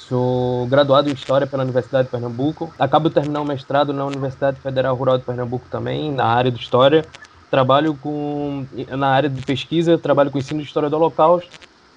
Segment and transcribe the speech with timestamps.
[0.08, 2.72] Sou graduado em História pela Universidade de Pernambuco.
[2.78, 6.62] Acabo de terminar o mestrado na Universidade Federal Rural de Pernambuco também, na área de
[6.62, 7.04] História.
[7.50, 11.50] Trabalho com, na área de pesquisa, trabalho com ensino de História do Holocausto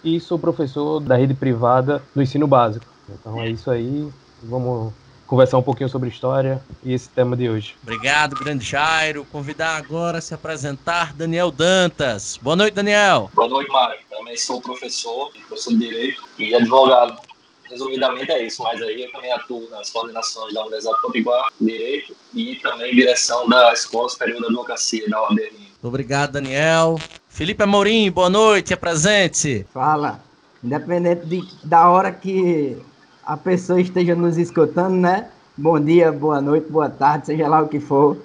[0.02, 2.86] e sou professor da rede privada do ensino básico.
[3.08, 4.08] Então é isso aí.
[4.42, 4.92] Vamos
[5.26, 7.76] conversar um pouquinho sobre história e esse tema de hoje.
[7.82, 9.26] Obrigado, grande Jairo.
[9.30, 12.38] Convidar agora a se apresentar Daniel Dantas.
[12.40, 13.30] Boa noite, Daniel.
[13.34, 14.00] Boa noite, Mário.
[14.08, 17.27] Também sou professor, professor de Direito e advogado
[17.70, 22.56] resumidamente é isso, mas aí eu também atuo nas coordenações da Universidade Potiguar, Direito, e
[22.56, 25.38] também direção da Escola Superior da Advocacia, da OAB.
[25.82, 26.98] Obrigado, Daniel.
[27.28, 29.66] Felipe Amorim, boa noite, apresente-se.
[29.72, 30.20] Fala.
[30.62, 32.76] Independente de, da hora que
[33.24, 35.30] a pessoa esteja nos escutando, né?
[35.56, 38.16] Bom dia, boa noite, boa tarde, seja lá o que for.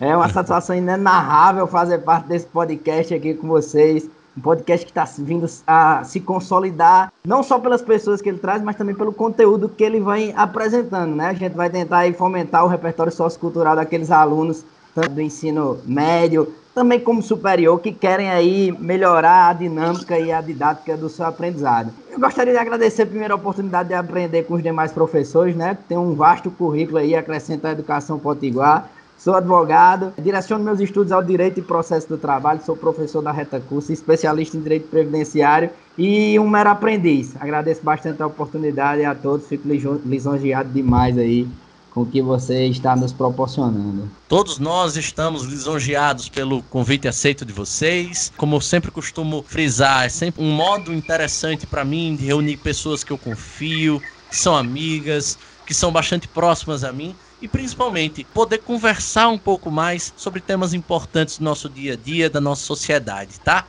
[0.00, 4.08] É uma satisfação inenarrável fazer parte desse podcast aqui com vocês.
[4.36, 8.62] Um podcast que está vindo a se consolidar, não só pelas pessoas que ele traz,
[8.62, 11.28] mas também pelo conteúdo que ele vai apresentando, né?
[11.28, 14.64] A gente vai tentar aí fomentar o repertório sociocultural daqueles alunos,
[14.94, 20.42] tanto do ensino médio, também como superior, que querem aí melhorar a dinâmica e a
[20.42, 21.90] didática do seu aprendizado.
[22.10, 25.78] Eu gostaria de agradecer a oportunidade de aprender com os demais professores, né?
[25.88, 28.90] Tem um vasto currículo aí, acrescenta a educação potiguar.
[29.18, 33.58] Sou advogado, direciono meus estudos ao direito e processo do trabalho, sou professor da Reta
[33.58, 37.34] Curso, especialista em direito previdenciário e um mero aprendiz.
[37.40, 39.66] Agradeço bastante a oportunidade a todos, fico
[40.04, 41.48] lisonjeado demais aí
[41.90, 44.06] com o que você está nos proporcionando.
[44.28, 48.30] Todos nós estamos lisonjeados pelo convite aceito de vocês.
[48.36, 53.02] Como eu sempre costumo frisar, é sempre um modo interessante para mim de reunir pessoas
[53.02, 53.98] que eu confio,
[54.28, 59.70] que são amigas, que são bastante próximas a mim e principalmente poder conversar um pouco
[59.70, 63.66] mais sobre temas importantes do nosso dia a dia, da nossa sociedade, tá?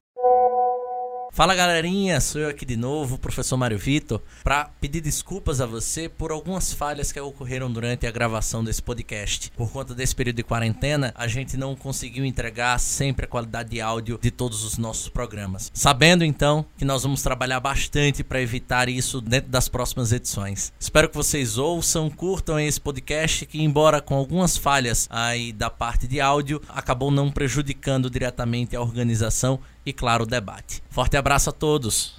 [1.38, 6.10] Fala galerinha, sou eu aqui de novo, professor Mário Vitor, para pedir desculpas a você
[6.10, 9.52] por algumas falhas que ocorreram durante a gravação desse podcast.
[9.56, 13.80] Por conta desse período de quarentena, a gente não conseguiu entregar sempre a qualidade de
[13.80, 15.70] áudio de todos os nossos programas.
[15.76, 20.74] Sabendo então que nós vamos trabalhar bastante para evitar isso dentro das próximas edições.
[20.80, 26.08] Espero que vocês ouçam, curtam esse podcast que embora com algumas falhas aí da parte
[26.08, 30.84] de áudio, acabou não prejudicando diretamente a organização e, claro, o debate.
[30.90, 32.16] Forte abraço a todos!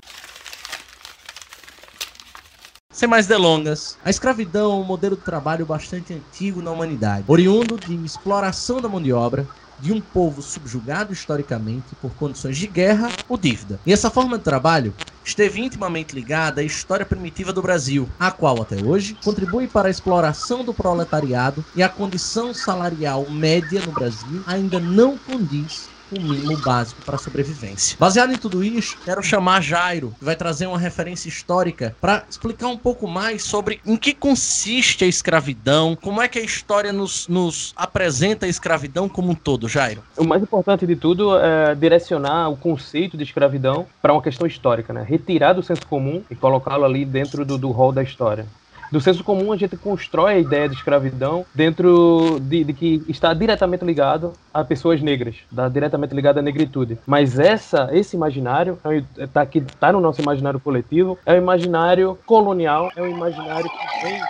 [2.90, 7.78] Sem mais delongas, a escravidão é um modelo de trabalho bastante antigo na humanidade, oriundo
[7.78, 9.46] de exploração da mão de obra
[9.78, 13.78] de um povo subjugado historicamente por condições de guerra ou dívida.
[13.86, 18.62] E essa forma de trabalho esteve intimamente ligada à história primitiva do Brasil, a qual
[18.62, 24.42] até hoje contribui para a exploração do proletariado e a condição salarial média no Brasil
[24.46, 27.96] ainda não condiz o mínimo básico para sobrevivência.
[27.98, 32.68] Baseado em tudo isso, quero chamar Jairo, que vai trazer uma referência histórica para explicar
[32.68, 37.28] um pouco mais sobre em que consiste a escravidão, como é que a história nos,
[37.28, 40.02] nos apresenta a escravidão como um todo, Jairo.
[40.16, 44.92] O mais importante de tudo é direcionar o conceito de escravidão para uma questão histórica,
[44.92, 45.04] né?
[45.06, 48.46] Retirar do senso comum e colocá-lo ali dentro do, do rol da história
[48.90, 53.34] do senso comum a gente constrói a ideia de escravidão dentro de, de, que está
[53.34, 56.98] diretamente ligado a pessoas negras, está diretamente ligado à negritude.
[57.06, 58.78] Mas essa, esse imaginário
[59.16, 64.06] está é, tá no nosso imaginário coletivo, é um imaginário colonial, é um imaginário que
[64.06, 64.20] vem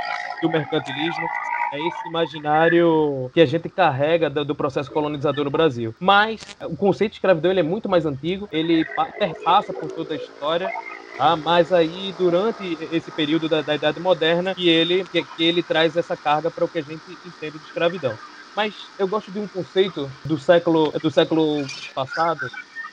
[0.42, 1.26] do mercantilismo,
[1.72, 5.94] é esse imaginário que a gente carrega do, do, processo colonizador no Brasil.
[6.00, 8.84] Mas o conceito de escravidão ele é muito mais antigo, ele
[9.18, 10.72] perpassa por toda a história
[11.18, 15.62] ah, mas aí, durante esse período da, da Idade Moderna, que ele, que, que ele
[15.62, 18.16] traz essa carga para o que a gente entende de escravidão.
[18.54, 22.48] Mas eu gosto de um conceito do século, do século passado,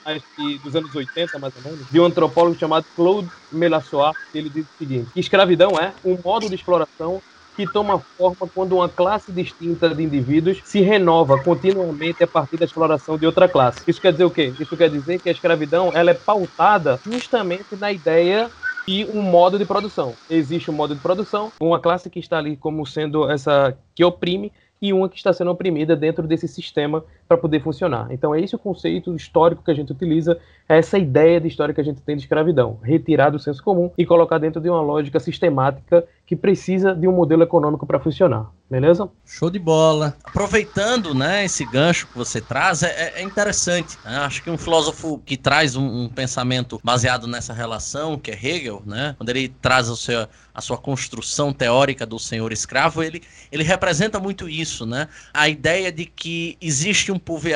[0.06, 4.38] acho que dos anos 80, mais ou menos, de um antropólogo chamado Claude Melassoir, que
[4.38, 7.22] ele diz o seguinte, escravidão é um modo de exploração
[7.56, 12.66] que toma forma quando uma classe distinta de indivíduos se renova continuamente a partir da
[12.66, 13.80] exploração de outra classe.
[13.88, 14.54] Isso quer dizer o quê?
[14.60, 18.50] Isso quer dizer que a escravidão ela é pautada justamente na ideia
[18.88, 20.14] e um modo de produção.
[20.30, 24.52] Existe um modo de produção, uma classe que está ali como sendo essa que oprime
[24.82, 28.08] e uma que está sendo oprimida dentro desse sistema para poder funcionar.
[28.12, 30.38] Então é esse o conceito histórico que a gente utiliza,
[30.68, 33.92] é essa ideia de história que a gente tem de escravidão, retirar do senso comum
[33.98, 38.52] e colocar dentro de uma lógica sistemática que precisa de um modelo econômico para funcionar.
[38.70, 39.08] Beleza?
[39.24, 40.18] Show de bola.
[40.24, 43.96] Aproveitando, né, esse gancho que você traz, é, é interessante.
[44.04, 44.18] Né?
[44.18, 48.82] Acho que um filósofo que traz um, um, pensamento baseado nessa relação, que é Hegel,
[48.84, 53.64] né, quando ele traz o seu, a sua construção teórica do senhor escravo, ele, ele
[53.64, 55.10] representa muito isso, né?
[55.32, 57.48] A ideia de que existe um povo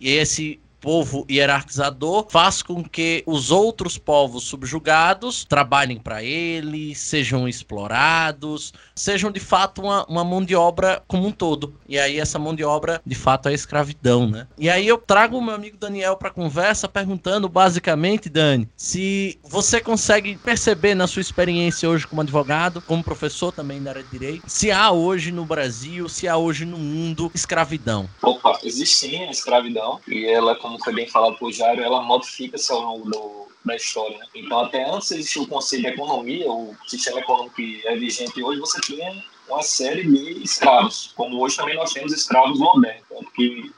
[0.00, 7.48] e esse povo hierarquizador faz com que os outros povos subjugados trabalhem para ele, sejam
[7.48, 11.74] explorados, sejam de fato uma, uma mão de obra como um todo.
[11.88, 14.46] E aí essa mão de obra, de fato, é escravidão, né?
[14.56, 19.80] E aí eu trago o meu amigo Daniel para conversa perguntando basicamente, Dani, se você
[19.80, 24.44] consegue perceber na sua experiência hoje como advogado, como professor também da área de direito,
[24.46, 28.08] se há hoje no Brasil, se há hoje no mundo escravidão.
[28.22, 32.72] Opa, existe sim a escravidão e ela, como foi bem falado por Jairo, ela modifica-se
[32.72, 34.18] ao longo do, da história.
[34.18, 34.26] Né?
[34.36, 38.60] Então, até antes existia o conceito de economia, o sistema econômico que é vigente hoje,
[38.60, 43.06] você tinha uma série de escravos, como hoje também nós temos escravos modernos,
[43.36, 43.72] termo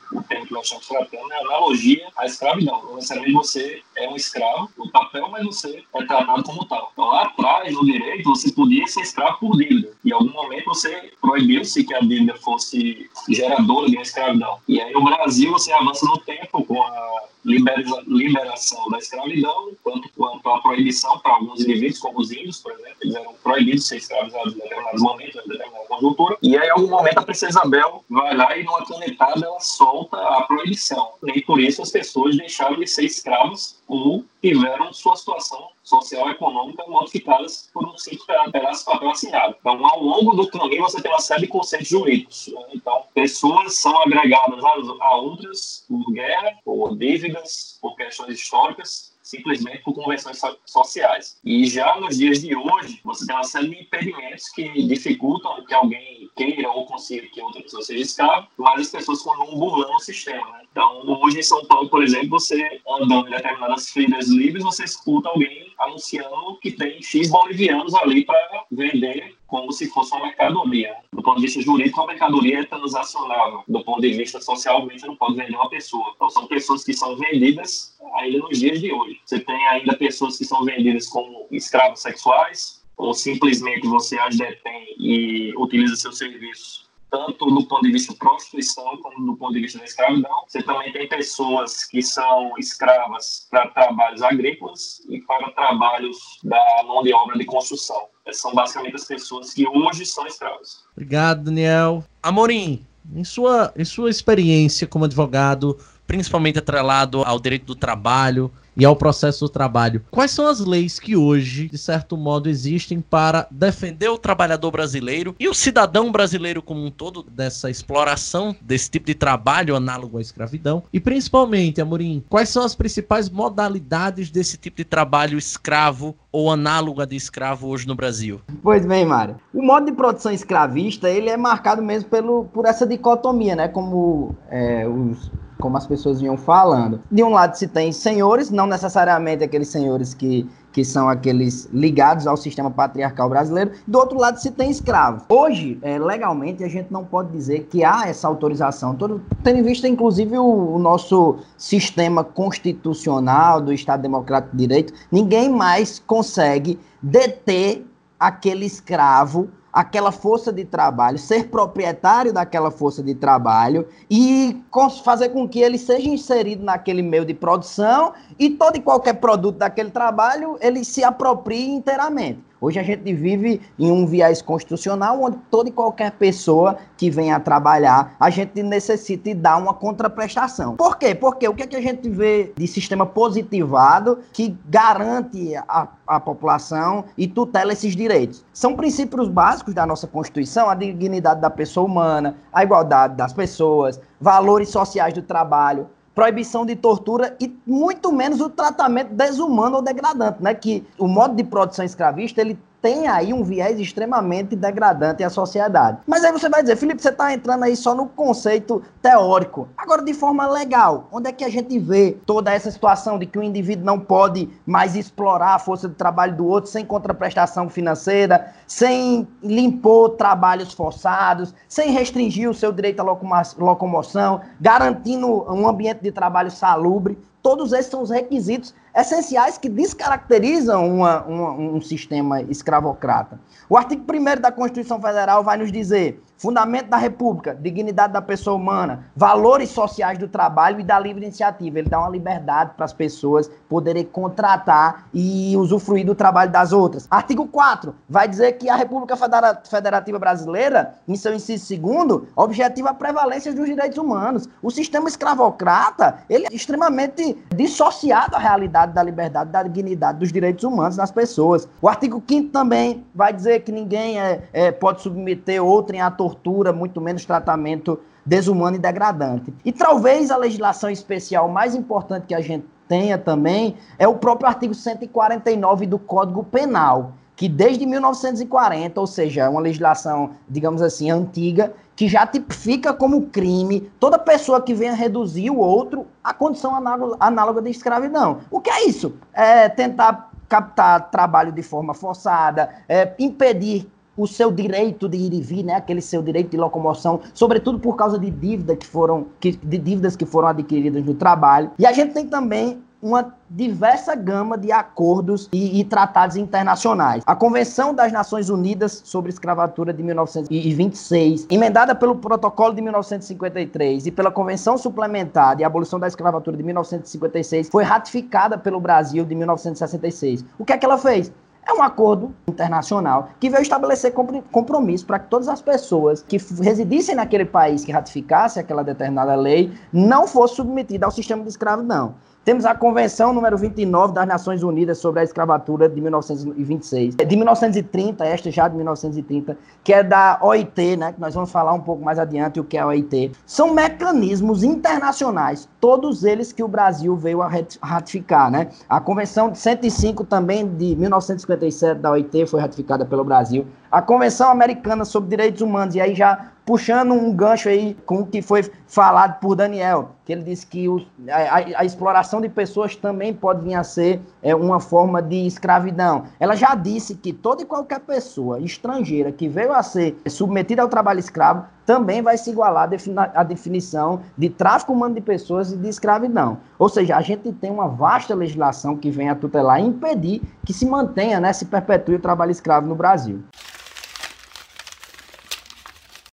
[0.48, 2.82] que nós estamos é analogia à escravidão.
[2.82, 6.90] Não necessariamente você é um escravo no papel, mas você é tratado como tal.
[6.92, 9.92] Então, lá atrás, no direito, você podia ser escravo por dívida.
[10.04, 14.58] E em algum momento você proibiu-se que a dívida fosse geradora de uma escravidão.
[14.66, 20.48] E aí no Brasil você avança no tempo com a liberação da escravidão, quanto quanto
[20.48, 23.96] a proibição para alguns indivíduos, como os índios, por exemplo, eles eram proibidos de ser
[23.96, 26.36] escravizados em determinados momentos, em determinada conjuntura.
[26.42, 30.16] E aí, em algum momento, a princesa Isabel vai lá e, numa canetada, ela solta
[30.16, 31.12] a proibição.
[31.26, 36.32] E por isso as pessoas deixaram de ser escravos ou tiveram sua situação social e
[36.32, 39.56] econômica modificadas por um simples pedaço de papel assinado.
[39.58, 42.48] Então, ao longo do caminho, você tem uma série de conceitos jurídicos.
[42.48, 42.62] Né?
[42.74, 49.92] Então, pessoas são agregadas a outras por guerra, por dívidas, por questões históricas, simplesmente por
[49.92, 51.38] convenções sociais.
[51.44, 55.74] E já nos dias de hoje, você tem uma série de impedimentos que dificultam que
[55.74, 60.00] alguém queira ou consiga que outra pessoa seja escrava, mas as pessoas continuam burlando o
[60.00, 60.50] sistema.
[60.52, 60.62] Né?
[60.72, 65.28] Então, hoje em São Paulo, por exemplo, você andando em determinadas feiras livres, você escuta
[65.28, 70.94] alguém anunciando que tem X bolivianos ali para vender como se fosse uma mercadoria.
[71.12, 73.64] Do ponto de vista jurídico, a mercadoria é transacionável.
[73.66, 76.12] Do ponto de vista social, você não pode vender uma pessoa.
[76.14, 79.20] Então, são pessoas que são vendidas ainda nos dias de hoje.
[79.24, 84.94] Você tem ainda pessoas que são vendidas como escravos sexuais, ou simplesmente você as detém
[84.98, 89.78] e utiliza seus serviços tanto do ponto de vista prostituição como do ponto de vista
[89.78, 90.44] da escravidão.
[90.46, 97.02] Você também tem pessoas que são escravas para trabalhos agrícolas e para trabalhos da mão
[97.02, 98.08] de obra de construção.
[98.32, 100.84] São basicamente as pessoas que hoje são escravas.
[100.92, 102.04] Obrigado, Daniel.
[102.22, 105.78] Amorim, em sua, em sua experiência como advogado,
[106.08, 110.04] principalmente atrelado ao direito do trabalho, e ao processo do trabalho.
[110.08, 115.34] Quais são as leis que hoje, de certo modo, existem para defender o trabalhador brasileiro
[115.38, 120.20] e o cidadão brasileiro como um todo dessa exploração desse tipo de trabalho análogo à
[120.20, 120.84] escravidão?
[120.92, 127.04] E principalmente, Amorim, quais são as principais modalidades desse tipo de trabalho escravo ou análoga
[127.04, 128.40] de escravo hoje no Brasil?
[128.62, 129.36] Pois bem, Mário.
[129.52, 133.66] O modo de produção escravista ele é marcado mesmo pelo, por essa dicotomia, né?
[133.66, 137.00] Como é, os como as pessoas vinham falando.
[137.10, 140.48] De um lado se tem senhores, não necessariamente aqueles senhores que
[140.78, 145.24] que são aqueles ligados ao sistema patriarcal brasileiro, do outro lado se tem escravos.
[145.28, 149.62] Hoje, é, legalmente, a gente não pode dizer que há essa autorização, todo, tendo em
[149.62, 156.78] vista, inclusive, o, o nosso sistema constitucional do Estado Democrático de Direito, ninguém mais consegue
[157.02, 157.84] deter
[158.20, 164.60] aquele escravo aquela força de trabalho, ser proprietário daquela força de trabalho e
[165.04, 169.58] fazer com que ele seja inserido naquele meio de produção e todo e qualquer produto
[169.58, 172.47] daquele trabalho ele se aproprie inteiramente.
[172.60, 177.38] Hoje a gente vive em um viés constitucional onde toda e qualquer pessoa que venha
[177.38, 180.76] trabalhar, a gente necessita dar uma contraprestação.
[180.76, 181.14] Por quê?
[181.14, 186.18] Porque o que, é que a gente vê de sistema positivado que garante a, a
[186.18, 188.44] população e tutela esses direitos?
[188.52, 194.00] São princípios básicos da nossa Constituição, a dignidade da pessoa humana, a igualdade das pessoas,
[194.20, 200.42] valores sociais do trabalho, proibição de tortura e muito menos o tratamento desumano ou degradante,
[200.42, 200.52] né?
[200.52, 205.98] Que o modo de produção escravista ele tem aí um viés extremamente degradante à sociedade.
[206.06, 209.68] Mas aí você vai dizer, Felipe, você está entrando aí só no conceito teórico.
[209.76, 213.38] Agora, de forma legal, onde é que a gente vê toda essa situação de que
[213.38, 218.54] o indivíduo não pode mais explorar a força de trabalho do outro sem contraprestação financeira,
[218.66, 223.16] sem limpar trabalhos forçados, sem restringir o seu direito à
[223.58, 227.18] locomoção, garantindo um ambiente de trabalho salubre?
[227.42, 233.40] Todos esses são os requisitos essenciais que descaracterizam uma, uma, um sistema escravocrata.
[233.68, 238.56] O artigo 1 da Constituição Federal vai nos dizer Fundamento da República, dignidade da pessoa
[238.56, 241.80] humana, valores sociais do trabalho e da livre iniciativa.
[241.80, 247.08] Ele dá uma liberdade para as pessoas poderem contratar e usufruir do trabalho das outras.
[247.10, 249.16] Artigo 4 vai dizer que a República
[249.64, 254.48] Federativa Brasileira, em seu inciso segundo, objetiva a prevalência dos direitos humanos.
[254.62, 260.62] O sistema escravocrata, ele é extremamente dissociado da realidade da liberdade, da dignidade dos direitos
[260.62, 261.68] humanos das pessoas.
[261.82, 266.27] O artigo 5 também vai dizer que ninguém é, é, pode submeter outro em ator
[266.28, 269.52] tortura, muito menos tratamento desumano e degradante.
[269.64, 274.48] E talvez a legislação especial mais importante que a gente tenha também é o próprio
[274.48, 281.10] artigo 149 do Código Penal, que desde 1940, ou seja, é uma legislação, digamos assim,
[281.10, 286.72] antiga, que já tipifica como crime toda pessoa que venha reduzir o outro à condição
[287.20, 288.38] análoga de escravidão.
[288.50, 289.14] O que é isso?
[289.32, 293.86] É tentar captar trabalho de forma forçada, é impedir
[294.18, 297.96] o seu direito de ir e vir, né, aquele seu direito de locomoção, sobretudo por
[297.96, 301.70] causa de dívidas que foram que, de dívidas que foram adquiridas no trabalho.
[301.78, 307.22] E a gente tem também uma diversa gama de acordos e, e, tratados internacionais.
[307.26, 314.10] A Convenção das Nações Unidas sobre Escravatura de 1926, emendada pelo Protocolo de 1953 e
[314.10, 320.44] pela Convenção Suplementar de Abolição da Escravatura de 1956, foi ratificada pelo Brasil de 1966.
[320.58, 321.32] O que é que ela fez?
[321.66, 327.14] É um acordo internacional que veio estabelecer compromisso para que todas as pessoas que residissem
[327.14, 332.14] naquele país que ratificasse aquela determinada lei não fossem submetidas ao sistema de escravidão.
[332.48, 337.16] Temos a Convenção número 29 das Nações Unidas sobre a Escravatura de 1926.
[337.16, 341.74] De 1930, esta já de 1930, que é da OIT, né, que nós vamos falar
[341.74, 343.32] um pouco mais adiante o que é a OIT.
[343.44, 347.50] São mecanismos internacionais, todos eles que o Brasil veio a
[347.82, 348.68] ratificar, né?
[348.88, 353.66] A Convenção de 105 também de 1957 da OIT foi ratificada pelo Brasil.
[353.92, 358.26] A Convenção Americana sobre Direitos Humanos, e aí já puxando um gancho aí com o
[358.26, 362.94] que foi falado por Daniel, que ele disse que o, a, a, exploração de pessoas
[362.94, 366.24] também pode vir a ser é, uma forma de escravidão.
[366.38, 370.88] Ela já disse que toda e qualquer pessoa estrangeira que veio a ser submetida ao
[370.88, 372.90] trabalho escravo também vai se igualar
[373.34, 376.58] à definição de tráfico humano de pessoas e de escravidão.
[376.78, 380.74] Ou seja, a gente tem uma vasta legislação que vem a tutelar e impedir que
[380.74, 383.42] se mantenha, né, se perpetue o trabalho escravo no Brasil.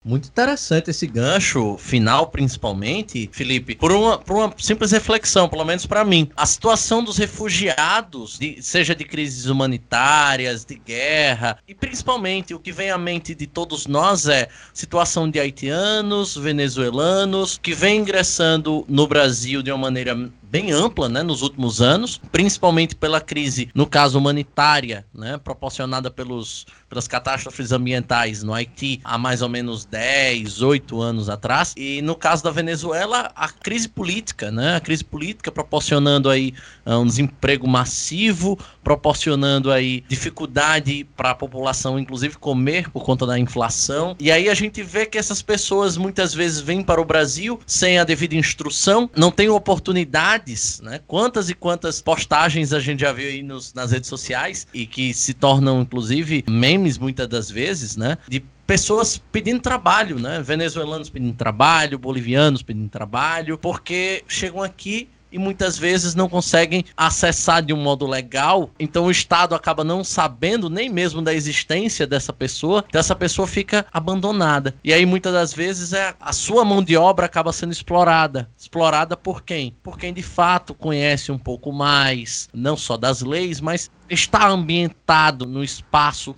[0.06, 5.86] Muito interessante esse gancho final, principalmente, Felipe, por uma, por uma simples reflexão, pelo menos
[5.86, 6.29] para mim.
[6.38, 12.72] A situação dos refugiados, de, seja de crises humanitárias, de guerra, e principalmente o que
[12.72, 19.06] vem à mente de todos nós é situação de haitianos, venezuelanos, que vem ingressando no
[19.06, 24.18] Brasil de uma maneira bem ampla né, nos últimos anos, principalmente pela crise, no caso
[24.18, 31.01] humanitária, né, proporcionada pelos, pelas catástrofes ambientais no Haiti há mais ou menos 10, 8
[31.01, 31.74] anos atrás.
[31.77, 36.53] E no caso da Venezuela, a crise política, né, a crise política proporcionando aí
[36.86, 38.58] ah, um desemprego massivo,
[38.89, 44.15] proporcionando aí dificuldade para a população, inclusive, comer por conta da inflação.
[44.19, 48.00] E aí a gente vê que essas pessoas muitas vezes vêm para o Brasil sem
[48.00, 51.01] a devida instrução, não têm oportunidades, né?
[51.05, 55.13] Quantas e quantas postagens a gente já viu aí nos, nas redes sociais e que
[55.13, 58.17] se tornam, inclusive, memes muitas das vezes, né?
[58.27, 60.41] De pessoas pedindo trabalho, né?
[60.41, 67.63] Venezuelanos pedindo trabalho, bolivianos pedindo trabalho, porque chegam aqui e muitas vezes não conseguem acessar
[67.63, 72.33] de um modo legal, então o Estado acaba não sabendo nem mesmo da existência dessa
[72.33, 74.75] pessoa, então essa pessoa fica abandonada.
[74.83, 78.50] E aí muitas das vezes é a sua mão de obra acaba sendo explorada.
[78.57, 79.75] Explorada por quem?
[79.83, 85.45] Por quem de fato conhece um pouco mais, não só das leis, mas está ambientado
[85.45, 86.36] no espaço,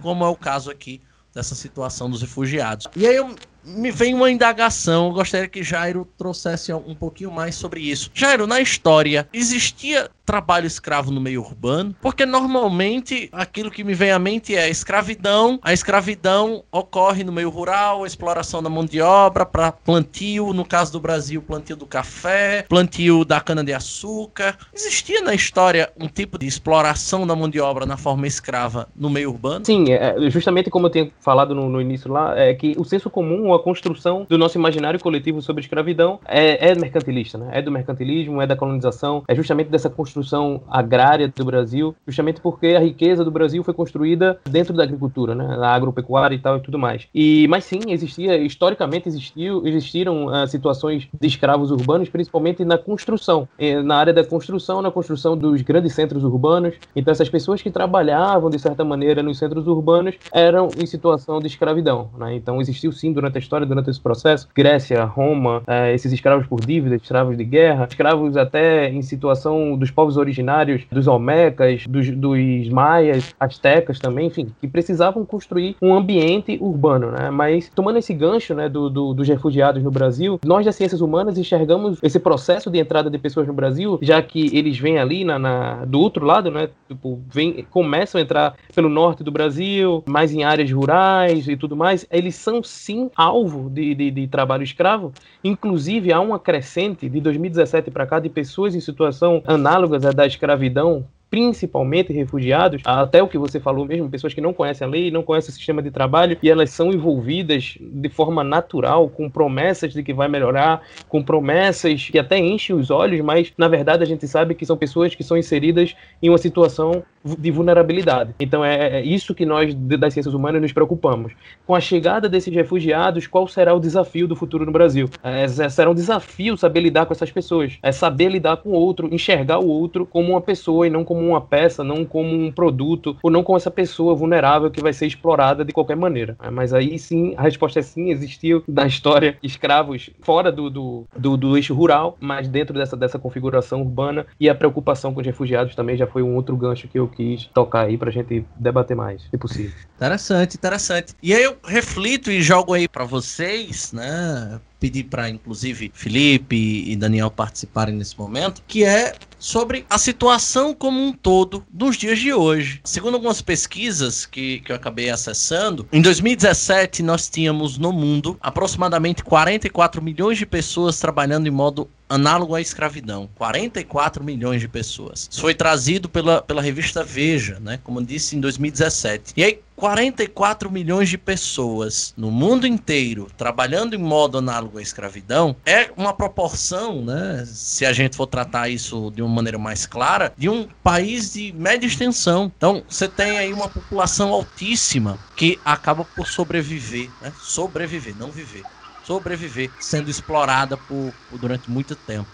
[0.00, 1.00] como é o caso aqui
[1.34, 2.86] dessa situação dos refugiados.
[2.96, 5.06] E aí eu me vem uma indagação.
[5.08, 8.10] Eu gostaria que Jairo trouxesse um pouquinho mais sobre isso.
[8.14, 11.92] Jairo, na história, existia trabalho escravo no meio urbano?
[12.00, 15.58] Porque normalmente aquilo que me vem à mente é escravidão.
[15.60, 20.64] A escravidão ocorre no meio rural, a exploração da mão de obra para plantio, no
[20.64, 24.56] caso do Brasil, plantio do café, plantio da cana-de-açúcar.
[24.72, 29.10] Existia na história um tipo de exploração da mão de obra na forma escrava no
[29.10, 29.66] meio urbano?
[29.66, 33.10] Sim, é, justamente como eu tenho falado no, no início lá, é que o senso
[33.10, 37.48] comum, a construção do nosso imaginário coletivo sobre escravidão é, é mercantilista, né?
[37.50, 42.40] É do mercantilismo, é da colonização, é justamente dessa construção construção agrária do Brasil, justamente
[42.40, 46.58] porque a riqueza do Brasil foi construída dentro da agricultura, né, na agropecuária e tal
[46.58, 47.08] e tudo mais.
[47.14, 53.48] E mas sim, existia historicamente existiu, existiram uh, situações de escravos urbanos, principalmente na construção,
[53.58, 56.74] eh, na área da construção, na construção dos grandes centros urbanos.
[56.94, 61.46] Então essas pessoas que trabalhavam de certa maneira nos centros urbanos eram em situação de
[61.46, 62.34] escravidão, né?
[62.34, 66.60] Então existiu sim durante a história, durante esse processo, Grécia, Roma, uh, esses escravos por
[66.60, 72.68] dívida, escravos de guerra, escravos até em situação dos povos originários dos Olmecas, dos, dos
[72.70, 77.30] Maias, Astecas também, enfim, que precisavam construir um ambiente urbano, né?
[77.30, 81.36] Mas tomando esse gancho, né, do, do, dos refugiados no Brasil, nós das ciências humanas
[81.36, 85.38] enxergamos esse processo de entrada de pessoas no Brasil, já que eles vêm ali na,
[85.38, 86.70] na do outro lado, né?
[86.88, 91.76] Tipo, vem, começam a entrar pelo norte do Brasil, mais em áreas rurais e tudo
[91.76, 92.06] mais.
[92.10, 95.12] Eles são sim alvo de, de, de trabalho escravo.
[95.44, 100.26] Inclusive, há uma crescente de 2017 para cá de pessoas em situação análoga é da
[100.26, 105.10] escravidão principalmente refugiados, até o que você falou mesmo, pessoas que não conhecem a lei,
[105.10, 109.92] não conhecem o sistema de trabalho e elas são envolvidas de forma natural com promessas
[109.92, 114.06] de que vai melhorar, com promessas que até enchem os olhos, mas na verdade a
[114.06, 118.34] gente sabe que são pessoas que são inseridas em uma situação de vulnerabilidade.
[118.40, 121.32] Então é, é isso que nós das ciências humanas nos preocupamos.
[121.66, 125.08] Com a chegada desses refugiados, qual será o desafio do futuro no Brasil?
[125.22, 129.08] É, será um desafio saber lidar com essas pessoas, é saber lidar com o outro,
[129.12, 132.50] enxergar o outro como uma pessoa e não como como uma peça, não como um
[132.50, 136.34] produto, ou não como essa pessoa vulnerável que vai ser explorada de qualquer maneira.
[136.42, 141.04] É, mas aí sim, a resposta é sim, existiu na história escravos fora do, do,
[141.14, 145.26] do, do eixo rural, mas dentro dessa, dessa configuração urbana, e a preocupação com os
[145.26, 148.96] refugiados também já foi um outro gancho que eu quis tocar aí pra gente debater
[148.96, 149.72] mais, se possível.
[149.96, 151.14] Interessante, interessante.
[151.22, 154.58] E aí eu reflito e jogo aí para vocês, né?
[154.80, 156.56] Pedir para, inclusive, Felipe
[156.90, 162.18] e Daniel participarem nesse momento, que é sobre a situação como um todo nos dias
[162.18, 162.80] de hoje.
[162.84, 169.22] Segundo algumas pesquisas que, que eu acabei acessando, em 2017 nós tínhamos no mundo aproximadamente
[169.22, 173.30] 44 milhões de pessoas trabalhando em modo análogo à escravidão.
[173.36, 175.28] 44 milhões de pessoas.
[175.30, 177.78] Isso foi trazido pela, pela revista Veja, né?
[177.84, 179.32] Como disse em 2017.
[179.36, 185.56] E aí, 44 milhões de pessoas no mundo inteiro trabalhando em modo análogo à escravidão
[185.64, 187.44] é uma proporção, né?
[187.46, 191.52] Se a gente for tratar isso de uma maneira mais clara, de um país de
[191.52, 192.52] média extensão.
[192.54, 197.32] Então, você tem aí uma população altíssima que acaba por sobreviver, né?
[197.40, 198.62] Sobreviver, não viver
[199.10, 202.28] sobreviver sendo explorada por, por durante muito tempo.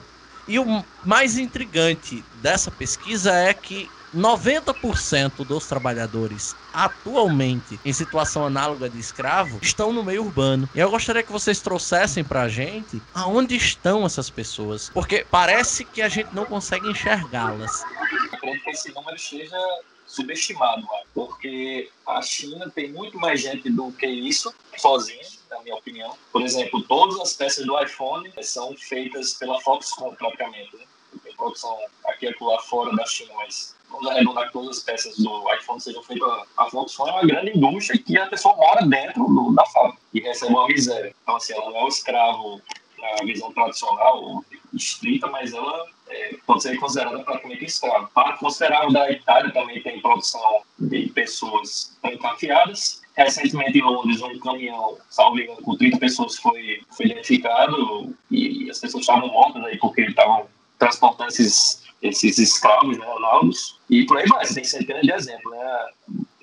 [0.47, 8.91] E o mais intrigante dessa pesquisa é que 90% dos trabalhadores atualmente em situação análoga
[8.91, 10.69] de escravo estão no meio urbano.
[10.75, 16.03] E eu gostaria que vocês trouxessem pra gente aonde estão essas pessoas, porque parece que
[16.03, 17.83] a gente não consegue enxergá-las.
[18.31, 19.59] Acredito que esse número esteja
[20.07, 26.17] subestimado, porque a China tem muito mais gente do que isso, sozinha, na minha opinião.
[26.33, 30.77] Por exemplo, todas as peças do iPhone são feitas pela Foxconn, propriamente.
[30.77, 30.85] Né?
[31.23, 35.17] Tem produção aqui e lá fora da China, mas vamos arredondar que todas as peças
[35.17, 36.29] do iPhone sejam feitas.
[36.57, 40.21] A Foxconn é uma grande indústria que a pessoa mora dentro do, da fábrica e
[40.21, 41.15] recebe uma miséria.
[41.23, 42.61] Então, assim, ela não é um escravo
[42.99, 48.09] na visão tradicional, estrita, mas ela é, pode ser considerada praticamente escrava.
[48.15, 53.03] Para considerar da Itália também tem produção de pessoas trancafiadas.
[53.17, 58.79] Recentemente em Londres, um caminhão, salvo engano, com 30 pessoas foi, foi identificado e as
[58.79, 60.47] pessoas estavam mortas aí porque estavam
[60.79, 63.81] transportando esses, esses escravos, né, análogos.
[63.89, 65.87] E por aí vai, você tem centenas de exemplos, né?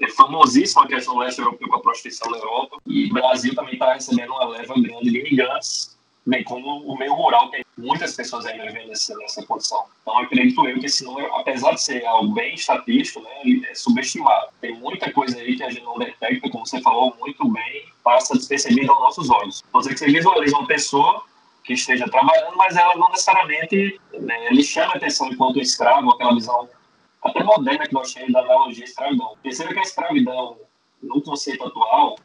[0.02, 2.78] É famosíssima a questão leste europeu com a prostituição na Europa.
[2.88, 5.94] E o Brasil também está recebendo uma leva grande de imigrantes
[6.26, 9.86] bem como o meio rural, tem muitas pessoas ainda vivendo nessa, nessa condição.
[10.02, 13.76] Então, acredito eu que esse número, apesar de ser algo bem estatístico, né, ele é
[13.76, 14.48] subestimado.
[14.62, 18.36] Tem muita coisa aí que a gente não detecta, como você falou muito bem, passa
[18.36, 19.62] despercebido aos nossos olhos.
[19.62, 21.24] Que você visualize uma pessoa
[21.64, 26.70] que esteja trabalhando, mas ela não necessariamente né, ele chama atenção enquanto escravo, aquela visão
[27.24, 29.38] até moderna que nós temos da analogia escravidão.
[29.42, 30.58] Perceba que a escravidão,
[31.02, 32.18] no conceito atual,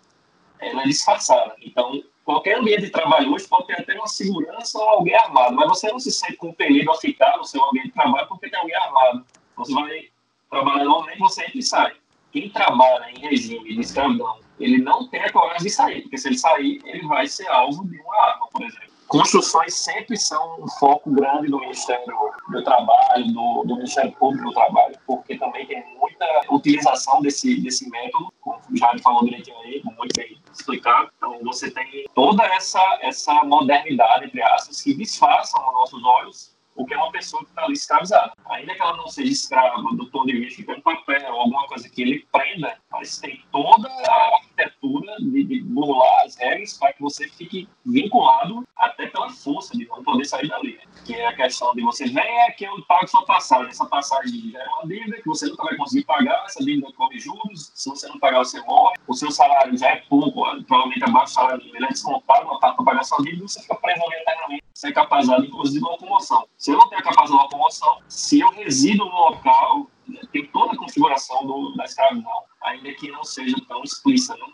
[0.58, 1.54] ela é disfarçada.
[1.62, 5.66] Então, qualquer ambiente de trabalho hoje pode ter até uma segurança ou alguém armado, mas
[5.66, 8.76] você não se sente compelido a ficar no seu ambiente de trabalho porque tem alguém
[8.76, 9.24] armado.
[9.56, 10.08] Você vai
[10.50, 11.96] trabalhar normalmente, você entra e sai.
[12.30, 16.28] Quem trabalha em regime de escravidão, ele não tem a coragem de sair, porque se
[16.28, 20.68] ele sair, ele vai ser alvo de uma arma, por exemplo construções sempre são um
[20.78, 22.04] foco grande do Ministério
[22.50, 27.88] do Trabalho, do, do, Ministério Público do Trabalho, porque também tem muita utilização desse, desse
[27.90, 31.10] método, como o Jair falou direitinho aí, muito bem explicado.
[31.16, 36.86] Então, você tem toda essa, essa modernidade, entre aspas, que disfarçam aos nossos olhos o
[36.86, 38.32] que é uma pessoa que está ali escravizada.
[38.50, 41.88] Ainda que ela não seja escrava do ponto de vista de um papel, alguma coisa
[41.88, 47.02] que ele prenda, mas tem toda a arquitetura de, de burlar as regras para que
[47.02, 50.78] você fique vinculado até pela força de não poder sair dali.
[51.04, 52.24] Que é a questão de você vem
[52.56, 53.68] que eu pago sua passagem.
[53.68, 57.72] Essa passagem é uma dívida que você nunca vai conseguir pagar, essa dívida corre juros,
[57.74, 58.96] se você não pagar, você morre.
[59.08, 62.60] O seu salário já é pouco, provavelmente abaixo do salário mínimo, ele é descontado, uma
[62.60, 66.46] parte para pagar sua dívida, você fica preso ali eternamente, sem capacidade, inclusive, de locomoção.
[66.56, 69.90] Se eu não tenho a capacidade de locomoção, se eu resido no local,
[70.30, 74.46] tem toda a configuração do, da escravidão, ainda que não seja tão explícita, né?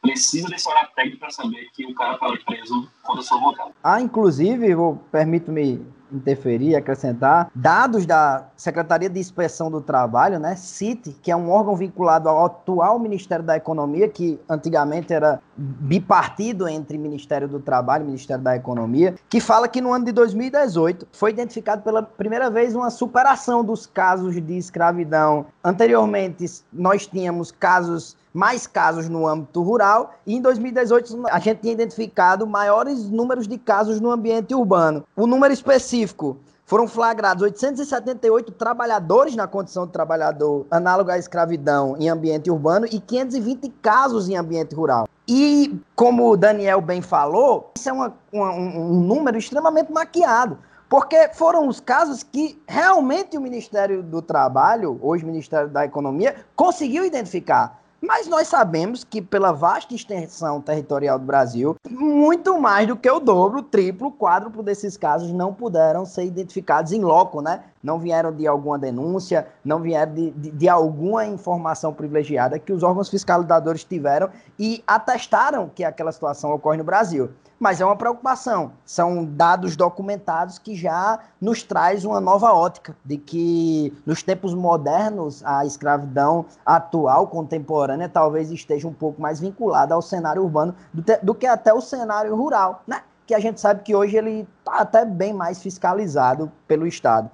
[0.00, 3.72] precisa desse olhar técnico para saber que o cara está preso quando eu sou vocal.
[3.82, 4.68] Ah, inclusive,
[5.10, 11.50] permito-me interferir, acrescentar, dados da Secretaria de Inspeção do Trabalho, né, CIT, que é um
[11.50, 18.04] órgão vinculado ao atual Ministério da Economia, que antigamente era bipartido entre Ministério do Trabalho
[18.04, 22.50] e Ministério da Economia, que fala que no ano de 2018 foi identificado pela primeira
[22.50, 25.46] vez uma superação dos casos de escravidão.
[25.62, 31.72] Anteriormente, nós tínhamos casos mais casos no âmbito rural e em 2018 a gente tinha
[31.72, 35.04] identificado maiores números de casos no ambiente urbano.
[35.14, 42.08] O número específico foram flagrados 878 trabalhadores na condição de trabalhador análogo à escravidão em
[42.08, 45.06] ambiente urbano e 520 casos em ambiente rural.
[45.28, 51.28] E, como o Daniel bem falou, isso é uma, uma, um número extremamente maquiado, porque
[51.34, 57.81] foram os casos que realmente o Ministério do Trabalho, hoje Ministério da Economia, conseguiu identificar.
[58.02, 63.20] Mas nós sabemos que, pela vasta extensão territorial do Brasil, muito mais do que o
[63.20, 67.62] dobro, triplo, quádruplo desses casos não puderam ser identificados em loco, né?
[67.82, 72.82] Não vieram de alguma denúncia, não vieram de, de, de alguma informação privilegiada que os
[72.82, 77.30] órgãos fiscalizadores tiveram e atestaram que aquela situação ocorre no Brasil
[77.62, 78.72] mas é uma preocupação.
[78.84, 85.44] São dados documentados que já nos traz uma nova ótica de que nos tempos modernos
[85.44, 91.34] a escravidão atual, contemporânea, talvez esteja um pouco mais vinculada ao cenário urbano do, do
[91.36, 93.02] que até o cenário rural, né?
[93.24, 97.30] Que a gente sabe que hoje ele está até bem mais fiscalizado pelo Estado.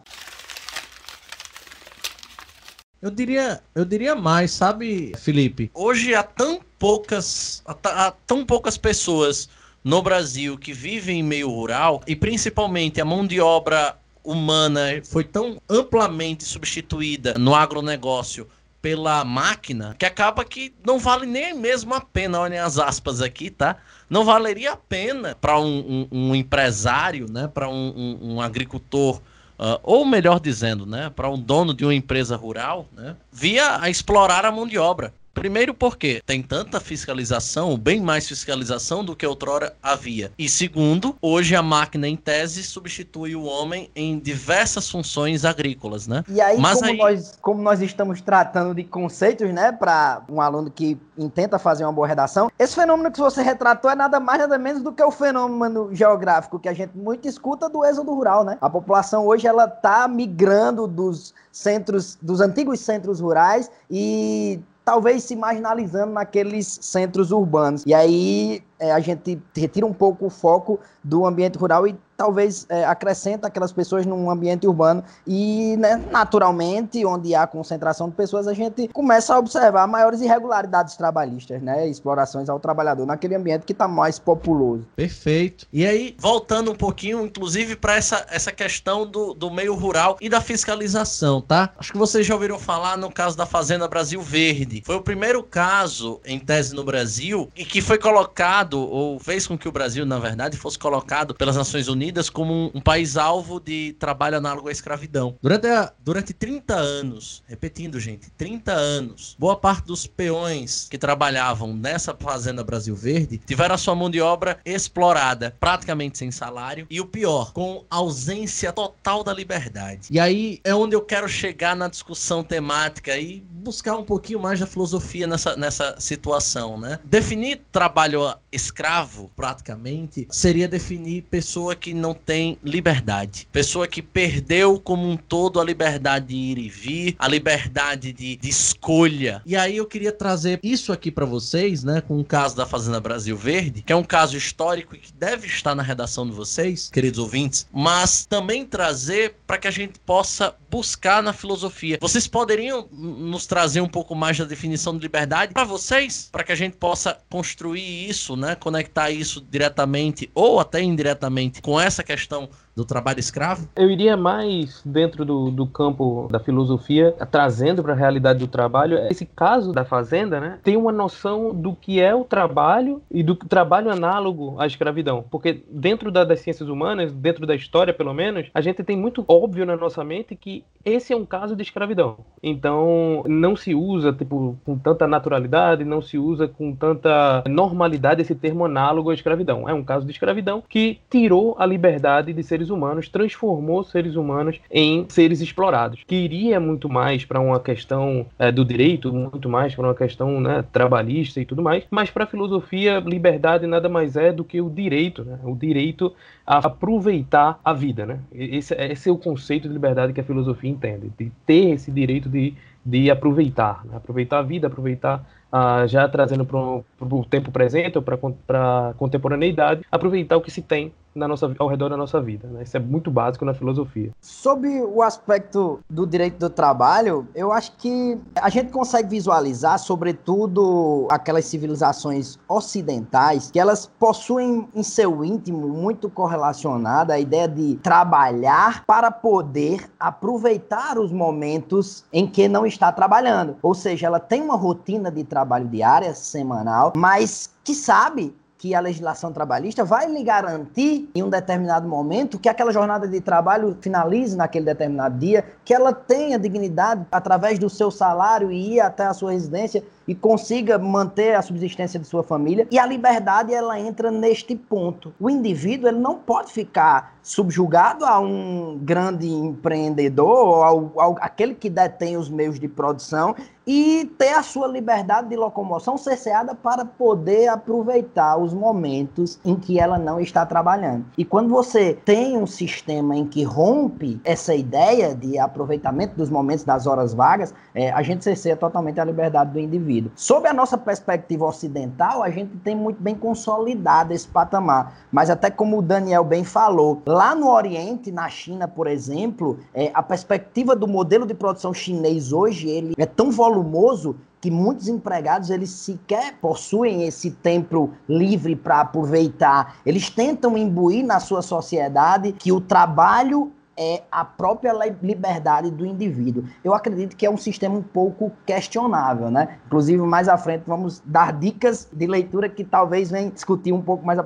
[3.00, 5.70] Eu diria, eu diria mais, sabe, Felipe?
[5.72, 9.48] Hoje há tão poucas, há, tão poucas pessoas
[9.84, 15.22] no Brasil que vivem em meio rural e principalmente a mão de obra humana foi
[15.22, 18.48] tão amplamente substituída no agronegócio
[18.82, 23.50] pela máquina que acaba que não vale nem mesmo a pena, olhem as aspas aqui,
[23.50, 23.76] tá?
[24.10, 27.48] Não valeria a pena para um, um, um, empresário, né?
[27.48, 29.20] Para um, um, agricultor,
[29.58, 31.10] uh, ou melhor dizendo, né?
[31.10, 33.16] Para um dono de uma empresa rural, né?
[33.32, 39.04] Via a explorar a mão de obra Primeiro porque tem tanta fiscalização, bem mais fiscalização
[39.04, 40.32] do que outrora havia.
[40.36, 46.24] E segundo, hoje a máquina em tese substitui o homem em diversas funções agrícolas, né?
[46.28, 46.96] E aí, Mas como, aí...
[46.98, 51.92] Nós, como nós estamos tratando de conceitos, né, para um aluno que intenta fazer uma
[51.92, 55.10] boa redação, esse fenômeno que você retratou é nada mais nada menos do que o
[55.10, 58.58] fenômeno geográfico que a gente muito escuta do êxodo rural, né?
[58.60, 65.36] A população hoje ela tá migrando dos centros, dos antigos centros rurais e talvez se
[65.36, 67.82] marginalizando naqueles centros urbanos.
[67.84, 72.66] E aí é, a gente retira um pouco o foco do ambiente rural e talvez
[72.68, 78.48] é, acrescenta aquelas pessoas num ambiente urbano e né, naturalmente onde há concentração de pessoas
[78.48, 83.72] a gente começa a observar maiores irregularidades trabalhistas, né, explorações ao trabalhador naquele ambiente que
[83.72, 84.84] está mais populoso.
[84.96, 85.66] Perfeito.
[85.72, 90.28] E aí voltando um pouquinho, inclusive para essa, essa questão do, do meio rural e
[90.28, 91.72] da fiscalização, tá?
[91.78, 94.82] Acho que vocês já ouviram falar no caso da Fazenda Brasil Verde.
[94.84, 99.56] Foi o primeiro caso em tese no Brasil e que foi colocado ou fez com
[99.56, 103.60] que o Brasil, na verdade, fosse colocado pelas Nações Unidas como um, um país alvo
[103.60, 105.36] de trabalho análogo à escravidão.
[105.40, 111.74] Durante, a, durante 30 anos, repetindo, gente, 30 anos, boa parte dos peões que trabalhavam
[111.74, 117.00] nessa fazenda Brasil Verde tiveram a sua mão de obra explorada, praticamente sem salário, e
[117.00, 120.08] o pior, com ausência total da liberdade.
[120.10, 124.60] E aí é onde eu quero chegar na discussão temática e buscar um pouquinho mais
[124.60, 126.98] da filosofia nessa, nessa situação, né?
[127.04, 133.48] Definir trabalho escravo, praticamente, seria definir pessoa que não tem liberdade.
[133.50, 138.36] Pessoa que perdeu como um todo a liberdade de ir e vir, a liberdade de,
[138.36, 139.40] de escolha.
[139.46, 143.00] E aí eu queria trazer isso aqui para vocês, né, com o caso da Fazenda
[143.00, 146.90] Brasil Verde, que é um caso histórico e que deve estar na redação de vocês,
[146.90, 151.98] queridos ouvintes, mas também trazer para que a gente possa buscar na filosofia.
[152.00, 156.52] Vocês poderiam nos trazer um pouco mais da definição de liberdade para vocês, para que
[156.52, 162.48] a gente possa construir isso, né, conectar isso diretamente ou até indiretamente com essa questão
[162.78, 163.68] do trabalho escravo?
[163.74, 168.98] Eu iria mais dentro do, do campo da filosofia, trazendo para a realidade do trabalho.
[169.10, 173.34] Esse caso da fazenda, né, tem uma noção do que é o trabalho e do
[173.34, 175.24] trabalho análogo à escravidão.
[175.28, 179.24] Porque dentro da, das ciências humanas, dentro da história pelo menos, a gente tem muito
[179.26, 182.18] óbvio na nossa mente que esse é um caso de escravidão.
[182.40, 188.36] Então, não se usa tipo, com tanta naturalidade, não se usa com tanta normalidade esse
[188.36, 189.68] termo análogo à escravidão.
[189.68, 194.14] É um caso de escravidão que tirou a liberdade de seres seres humanos, transformou seres
[194.14, 199.48] humanos em seres explorados, que iria muito mais para uma questão é, do direito, muito
[199.48, 203.88] mais para uma questão né, trabalhista e tudo mais, mas para a filosofia, liberdade nada
[203.88, 205.38] mais é do que o direito, né?
[205.42, 206.12] o direito
[206.46, 208.04] a aproveitar a vida.
[208.04, 208.20] Né?
[208.32, 212.28] Esse, esse é o conceito de liberdade que a filosofia entende, de ter esse direito
[212.28, 212.54] de,
[212.84, 213.96] de aproveitar, né?
[213.96, 219.82] aproveitar a vida, aproveitar ah, já trazendo para o tempo presente ou para a contemporaneidade,
[219.90, 222.48] aproveitar o que se tem na nossa, ao redor da nossa vida.
[222.48, 222.62] Né?
[222.62, 224.12] Isso é muito básico na filosofia.
[224.20, 231.06] Sobre o aspecto do direito do trabalho, eu acho que a gente consegue visualizar, sobretudo,
[231.10, 238.84] aquelas civilizações ocidentais, que elas possuem em seu íntimo muito correlacionada a ideia de trabalhar
[238.86, 243.56] para poder aproveitar os momentos em que não está trabalhando.
[243.62, 248.80] Ou seja, ela tem uma rotina de trabalho diária, semanal, mas que sabe que a
[248.80, 254.36] legislação trabalhista vai lhe garantir em um determinado momento que aquela jornada de trabalho finalize
[254.36, 259.14] naquele determinado dia, que ela tenha dignidade através do seu salário e ir até a
[259.14, 262.66] sua residência e consiga manter a subsistência de sua família.
[262.70, 265.14] E a liberdade ela entra neste ponto.
[265.20, 271.54] O indivíduo ele não pode ficar subjugado a um grande empreendedor ou ao, ao, aquele
[271.54, 273.36] que detém os meios de produção
[273.66, 279.78] e ter a sua liberdade de locomoção cerceada para poder aproveitar os momentos em que
[279.78, 281.04] ela não está trabalhando.
[281.18, 286.64] E quando você tem um sistema em que rompe essa ideia de aproveitamento dos momentos
[286.64, 290.10] das horas vagas, é, a gente cerceia totalmente a liberdade do indivíduo.
[290.16, 295.50] Sob a nossa perspectiva ocidental, a gente tem muito bem consolidado esse patamar, mas até
[295.50, 300.76] como o Daniel bem falou, Lá no Oriente, na China, por exemplo, é, a perspectiva
[300.76, 306.36] do modelo de produção chinês hoje ele é tão volumoso que muitos empregados eles sequer
[306.40, 309.78] possuem esse tempo livre para aproveitar.
[309.84, 316.44] Eles tentam imbuir na sua sociedade que o trabalho é a própria liberdade do indivíduo.
[316.64, 319.56] Eu acredito que é um sistema um pouco questionável, né?
[319.66, 324.04] Inclusive, mais à frente, vamos dar dicas de leitura que talvez venham discutir um pouco
[324.04, 324.18] mais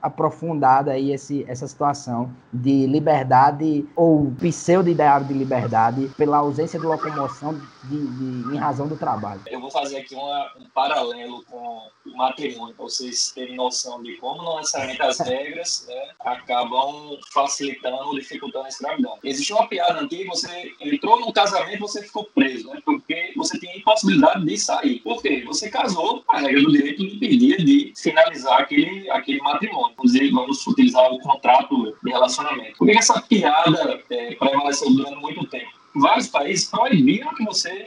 [0.00, 7.58] aprofundada aí esse, essa situação de liberdade ou pseudo-ideário de liberdade pela ausência de locomoção
[7.88, 9.40] de, de, em razão do trabalho.
[9.46, 14.16] Eu vou fazer aqui uma, um paralelo com o matrimônio, para vocês terem noção de
[14.16, 19.18] como não necessariamente as regras né, acabam facilitando dificultando a escravidão.
[19.22, 23.76] Existe uma piada antiga, você entrou num casamento você ficou preso, né, porque você tinha
[23.76, 25.00] impossibilidade de sair.
[25.00, 25.42] Por quê?
[25.46, 29.92] Você casou, a regra do direito impedia de finalizar aquele, aquele matrimônio.
[29.92, 32.78] Inclusive, vamos utilizar o contrato de relacionamento.
[32.78, 35.73] Por que essa piada é, prevaleceu durante muito tempo?
[35.94, 37.86] Vários países proibiram que você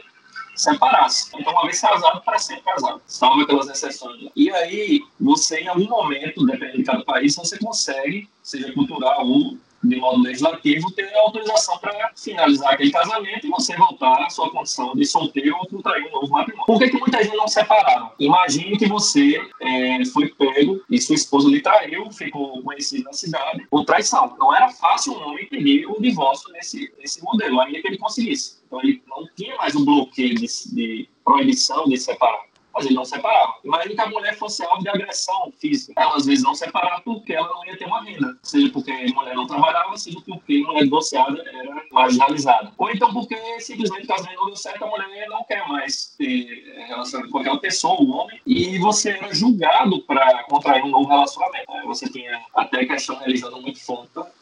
[0.56, 1.30] separasse.
[1.38, 3.00] Então, uma vez casado, para sempre casado.
[3.06, 4.30] Salvo aquelas exceções.
[4.34, 9.56] E aí, você, em algum momento, dependendo de cada país, você consegue, seja cultural ou
[9.82, 14.94] de modo legislativo, ter autorização para finalizar aquele casamento e você voltar à sua condição
[14.94, 16.66] de solteiro ou contrair um novo matrimônio.
[16.66, 18.10] Por que, que muita gente não separaram?
[18.18, 23.66] Imagine que você é, foi pego e sua esposa lhe traiu, ficou conhecido na cidade
[23.70, 24.34] por traição.
[24.38, 28.58] Não era fácil um homem pedir o divórcio nesse, nesse modelo, ainda que ele conseguisse.
[28.66, 32.47] Então ele não tinha mais um bloqueio de, de proibição de separar
[32.78, 33.54] mas não separava.
[33.64, 36.00] Imagina que a mulher fosse alvo de agressão física.
[36.00, 38.36] Ela às vezes não separava porque ela não ia ter uma renda.
[38.42, 42.72] Seja porque a mulher não trabalhava, seja porque a mulher divorciada era marginalizada.
[42.78, 46.84] Ou então porque simplesmente o casamento não deu certo, a mulher não quer mais ter
[46.86, 51.66] relacionamento com aquela pessoa, o homem, e você era julgado para contrair um novo relacionamento.
[51.86, 53.98] Você tinha até questão religiosa muito forte.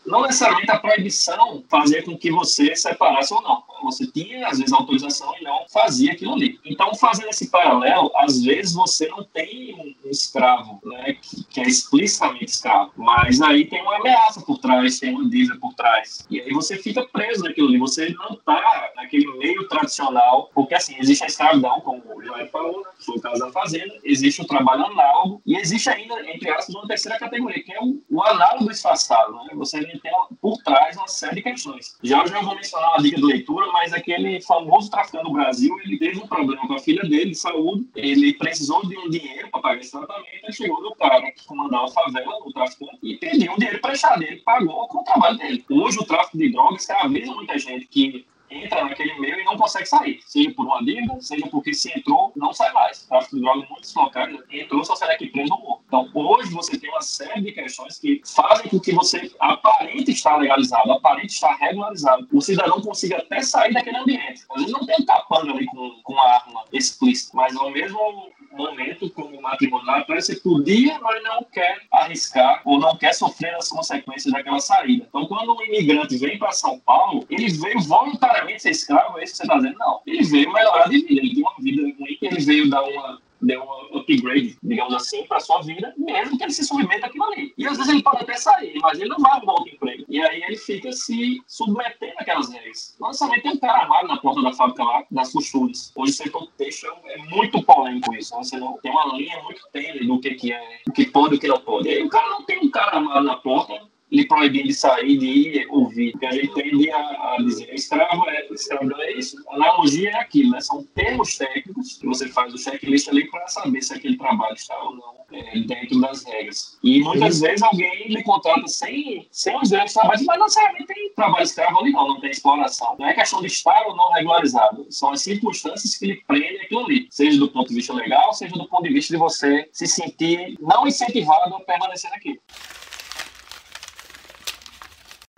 [0.07, 3.63] Não necessariamente a proibição fazia com que você separasse ou não.
[3.83, 6.59] Você tinha, às vezes, autorização e não fazia aquilo ali.
[6.65, 11.65] Então, fazendo esse paralelo, às vezes você não tem um escravo, né, que, que, é
[11.65, 16.27] explicitamente escravo, mas aí tem uma ameaça por trás, tem uma dívida por trás.
[16.31, 20.97] E aí você fica preso naquilo ali, você não está naquele meio tradicional, porque assim,
[20.99, 22.03] existe a escravidão, como
[22.37, 25.89] o Joel falou, né, foi o caso da fazenda, existe o trabalho análogo e existe
[25.89, 29.33] ainda, entre aspas, uma terceira categoria, que é o, o análogo disfarçado.
[29.33, 29.51] Né?
[29.55, 31.97] Você tem por trás uma série de questões.
[32.03, 35.75] Já eu já vou mencionar uma dica de leitura, mas aquele famoso traficante do Brasil,
[35.85, 39.51] ele teve um problema com a filha dele de saúde, ele precisou de um dinheiro
[39.51, 43.17] para pagar esse tratamento, ele chegou no cara que comandava a favela, o traficante, e
[43.17, 44.23] pediu um dinheiro emprestado.
[44.23, 45.65] Ele pagou com o trabalho dele.
[45.71, 49.87] Hoje, o tráfico de drogas escraviza muita gente que entra naquele meio e não consegue
[49.87, 53.03] sair, seja por uma dívida, seja porque se entrou, não sai mais.
[53.05, 55.83] O tráfico de drogas em muitos locais entrou, só sai daqui preso ou morto.
[55.87, 60.37] Então, hoje você tem uma série de questões que fazem com que você aparente estar
[60.37, 62.27] legalizado, aparente estar regularizado.
[62.33, 64.43] O cidadão consiga até sair daquele ambiente.
[64.51, 69.11] Às vezes não tem um capanga ali com, com arma explícita, mas ao mesmo momento,
[69.11, 74.33] como matrimonial, parece que podia, mas não quer arriscar ou não quer sofrer as consequências
[74.33, 75.07] daquela saída.
[75.09, 79.33] Então, quando um imigrante vem para São Paulo, ele veio voluntariamente ser escravo, é isso
[79.33, 79.79] que você está dizendo?
[79.79, 80.01] Não.
[80.07, 83.63] Ele veio melhorar de vida, ele tem uma vida ruim, ele veio dar uma deu
[83.63, 87.53] um upgrade, digamos assim, para sua vida, mesmo que ele se submeta àquilo ali.
[87.57, 90.05] E às vezes ele pode até sair, mas ele não vai arrumar outro emprego.
[90.09, 92.97] E aí ele fica se submetendo àquelas regras.
[93.01, 95.93] Não necessariamente tem um cara armado na porta da fábrica lá, das costuras.
[95.95, 98.35] Hoje o setor têxtil é muito polêmico isso.
[98.37, 98.45] Né?
[98.45, 101.39] Você não tem uma linha muito tênue do que, que é, o que pode e
[101.39, 101.89] o que não pode.
[101.89, 105.19] E aí o cara não tem um cara armado na porta lhe proibindo de sair,
[105.19, 106.13] de ir ouvir.
[106.13, 109.37] Porque a gente tende a, a dizer, escravo é, escravidão é isso.
[109.51, 110.61] Analogia é aquilo, né?
[110.61, 114.77] São termos técnicos que você faz o checklist ali para saber se aquele trabalho está
[114.83, 116.79] ou não é, dentro das regras.
[116.83, 120.87] E muitas vezes alguém lhe contrata sem, sem os direitos de trabalho, mas não necessariamente
[120.87, 122.97] tem trabalho escravo ali, não, não tem exploração.
[122.99, 124.87] Não é questão de estar ou não regularizado.
[124.91, 128.55] São as circunstâncias que lhe prendem aquilo ali, seja do ponto de vista legal, seja
[128.55, 132.39] do ponto de vista de você se sentir não incentivado a permanecer aqui.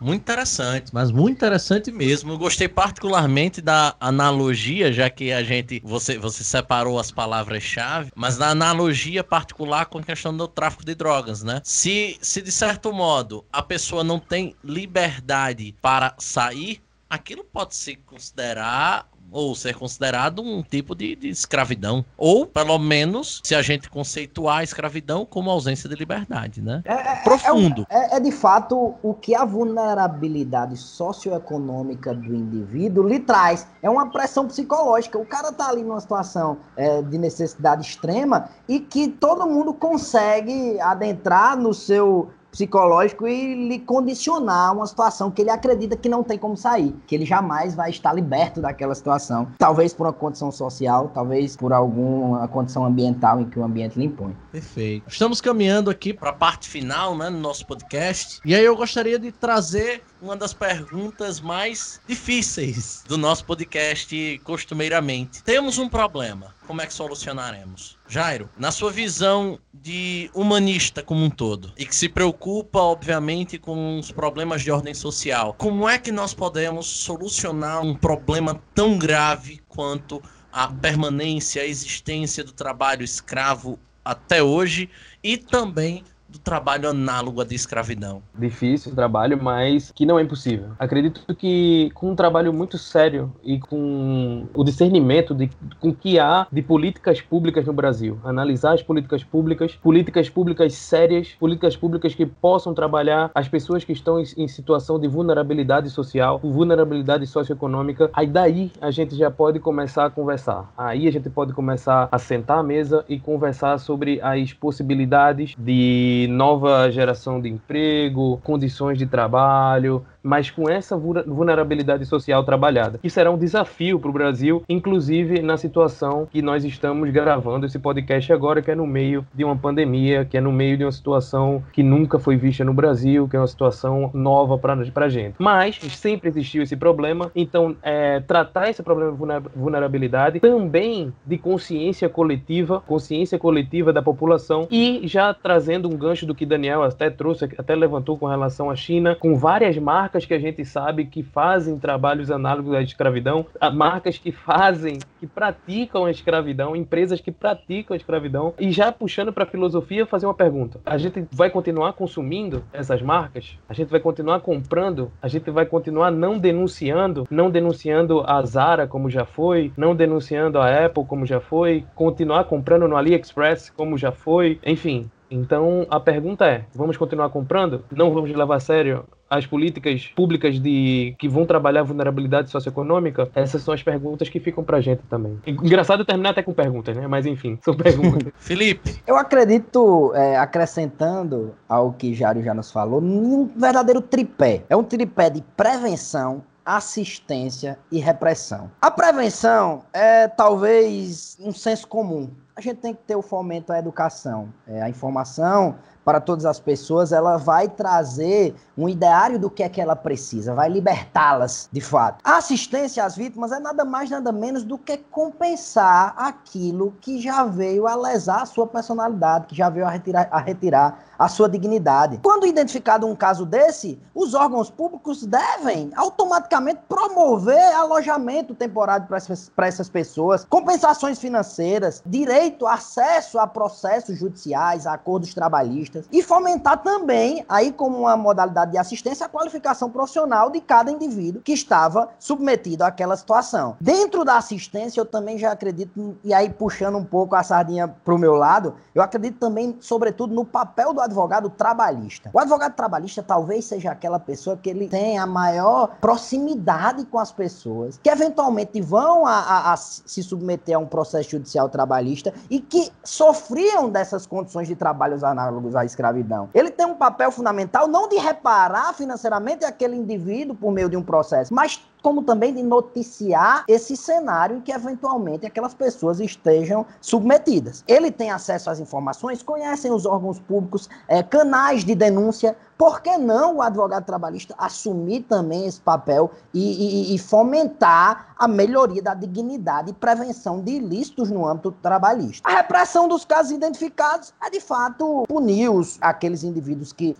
[0.01, 2.33] Muito interessante, mas muito interessante mesmo.
[2.33, 8.37] Eu gostei particularmente da analogia, já que a gente você, você separou as palavras-chave, mas
[8.37, 11.61] da analogia particular com a questão do tráfico de drogas, né?
[11.65, 16.81] Se, se de certo modo a pessoa não tem liberdade para sair,
[17.11, 22.05] aquilo pode se considerar ou ser considerado um tipo de, de, escravidão.
[22.17, 26.83] Ou, pelo menos, se a gente conceituar a escravidão como ausência de liberdade, né?
[26.85, 27.87] É, é, é Profundo.
[27.91, 33.67] É, é, de fato o que a vulnerabilidade socioeconômica do indivíduo lhe traz.
[33.83, 35.19] É uma pressão psicológica.
[35.19, 40.81] O cara tá ali numa situação é, de necessidade extrema e que todo mundo consegue
[40.81, 46.37] adentrar no seu psicológico e lhe condicionar uma situação que ele acredita que não tem
[46.37, 51.09] como sair, que ele jamais vai estar liberto daquela situação, talvez por uma condição social,
[51.15, 54.37] talvez por alguma condição ambiental em que o ambiente lhe impõe.
[54.51, 55.05] Perfeito.
[55.09, 58.41] Estamos caminhando aqui para a parte final, né, no nosso podcast.
[58.45, 65.43] E aí eu gostaria de trazer uma das perguntas mais difíceis do nosso podcast costumeiramente.
[65.43, 66.55] Temos um problema.
[66.67, 67.97] Como é que solucionaremos?
[68.09, 73.99] Jairo, na sua visão de humanista como um todo, e que se preocupa, obviamente, com
[73.99, 79.61] os problemas de ordem social, como é que nós podemos solucionar um problema tão grave
[79.69, 84.89] quanto a permanência, a existência do trabalho escravo até hoje
[85.23, 88.23] e também do trabalho análogo à de escravidão.
[88.39, 90.71] Difícil trabalho, mas que não é impossível.
[90.79, 95.51] Acredito que com um trabalho muito sério e com o discernimento de
[95.81, 101.29] com que há de políticas públicas no Brasil, analisar as políticas públicas, políticas públicas sérias,
[101.39, 107.27] políticas públicas que possam trabalhar as pessoas que estão em situação de vulnerabilidade social, vulnerabilidade
[107.27, 110.73] socioeconômica, aí daí a gente já pode começar a conversar.
[110.77, 116.18] Aí a gente pode começar a sentar à mesa e conversar sobre as possibilidades de
[116.27, 122.99] nova geração de emprego, condições de trabalho, mas com essa vulnerabilidade social trabalhada.
[123.03, 127.79] Isso será um desafio para o Brasil, inclusive na situação que nós estamos gravando esse
[127.79, 130.93] podcast agora, que é no meio de uma pandemia, que é no meio de uma
[130.93, 135.35] situação que nunca foi vista no Brasil, que é uma situação nova para a gente.
[135.39, 142.09] Mas sempre existiu esse problema, então é, tratar esse problema de vulnerabilidade também de consciência
[142.09, 147.45] coletiva, consciência coletiva da população e já trazendo um gancho do que Daniel até trouxe,
[147.57, 151.23] até levantou com relação à China, com várias marcas marcas que a gente sabe que
[151.23, 157.95] fazem trabalhos análogos à escravidão, marcas que fazem, que praticam a escravidão, empresas que praticam
[157.95, 158.55] a escravidão.
[158.59, 163.01] E já puxando para a filosofia, fazer uma pergunta: a gente vai continuar consumindo essas
[163.03, 163.57] marcas?
[163.69, 165.13] A gente vai continuar comprando?
[165.23, 170.59] A gente vai continuar não denunciando, não denunciando a Zara como já foi, não denunciando
[170.59, 176.01] a Apple como já foi, continuar comprando no AliExpress como já foi, enfim, então a
[176.01, 177.85] pergunta é: vamos continuar comprando?
[177.91, 183.31] Não vamos levar a sério as políticas públicas de que vão trabalhar a vulnerabilidade socioeconômica?
[183.35, 185.39] Essas são as perguntas que ficam pra gente também.
[185.47, 187.07] Engraçado terminar até com perguntas, né?
[187.07, 188.33] Mas enfim, são perguntas.
[188.39, 189.01] Felipe.
[189.07, 194.63] Eu acredito, é, acrescentando ao que Jário já nos falou, num verdadeiro tripé.
[194.69, 198.71] É um tripé de prevenção, assistência e repressão.
[198.81, 203.79] A prevenção é talvez um senso comum a gente tem que ter o fomento à
[203.79, 204.53] educação.
[204.67, 205.77] É, a informação
[206.09, 210.55] para todas as pessoas, ela vai trazer um ideário do que é que ela precisa,
[210.55, 212.23] vai libertá-las de fato.
[212.25, 217.45] A assistência às vítimas é nada mais, nada menos do que compensar aquilo que já
[217.45, 221.49] veio a lesar a sua personalidade, que já veio a retirar, a retirar a sua
[221.49, 222.21] dignidade.
[222.23, 229.89] Quando identificado um caso desse, os órgãos públicos devem automaticamente promover alojamento temporário para essas
[229.89, 237.73] pessoas, compensações financeiras, direito, acesso a processos judiciais, a acordos trabalhistas e fomentar também, aí
[237.73, 243.17] como uma modalidade de assistência, a qualificação profissional de cada indivíduo que estava submetido àquela
[243.17, 243.77] situação.
[243.81, 248.15] Dentro da assistência, eu também já acredito, e aí puxando um pouco a sardinha para
[248.15, 252.31] o meu lado, eu acredito também, sobretudo, no papel do advogado trabalhista.
[252.33, 257.33] O advogado trabalhista talvez seja aquela pessoa que ele tem a maior proximidade com as
[257.33, 262.61] pessoas, que eventualmente vão a, a, a se submeter a um processo judicial trabalhista e
[262.61, 266.49] que sofriam dessas condições de trabalhos análogos à escravidão.
[266.55, 271.03] Ele tem um papel fundamental não de reparar financeiramente aquele indivíduo por meio de um
[271.03, 277.85] processo, mas como também de noticiar esse cenário em que eventualmente aquelas pessoas estejam submetidas.
[277.87, 282.57] Ele tem acesso às informações, conhecem os órgãos públicos, é, canais de denúncia.
[282.79, 288.49] Por que não o advogado trabalhista assumir também esse papel e, e, e fomentar a
[288.49, 292.49] melhoria da dignidade e prevenção de ilícitos no âmbito trabalhista?
[292.49, 297.15] A repressão dos casos identificados é, de fato, punir os, aqueles indivíduos que,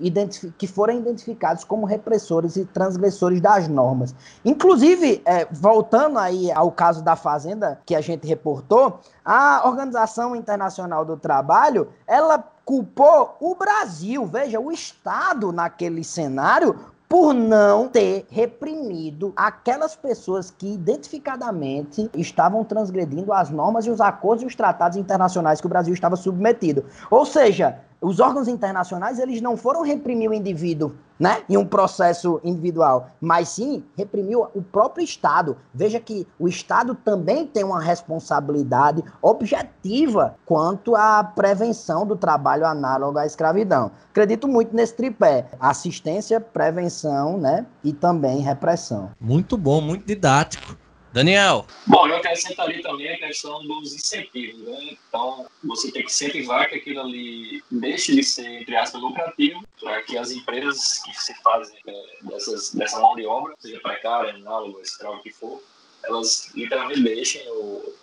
[0.57, 4.15] que identificados como repressores e transgressores das normas.
[4.45, 10.37] Inclusive, Inclusive, é, voltando aí ao caso da Fazenda que a gente reportou, a Organização
[10.37, 12.39] Internacional do Trabalho, ela
[12.69, 20.75] culpou o Brasil, veja, o Estado naquele cenário por não ter reprimido aquelas pessoas que
[20.75, 25.95] identificadamente estavam transgredindo as normas e os acordos e os tratados internacionais que o Brasil
[25.95, 26.85] estava submetido.
[27.11, 32.41] Ou seja, os órgãos internacionais eles não foram reprimir o indivíduo né, em um processo
[32.45, 35.57] individual, mas sim reprimiu o próprio Estado.
[35.75, 43.19] Veja que o Estado também tem uma responsabilidade objetiva quanto à prevenção do trabalho análogo
[43.19, 43.91] à escravidão.
[44.11, 49.11] Acredito muito nesse tripé: assistência, prevenção né, e também repressão.
[49.21, 50.77] Muito bom, muito didático.
[51.13, 51.67] Daniel.
[51.87, 54.97] Bom, eu acrescentaria também a questão dos incentivos, né?
[55.09, 60.03] Então, você tem que incentivar que aquilo ali deixe de ser, entre aspas, lucrativo, para
[60.03, 64.83] que as empresas que se fazem é, dessas, dessa mão de obra, seja precária, análoga,
[64.83, 65.63] escravo, o que for,
[66.05, 67.95] elas literalmente deixem o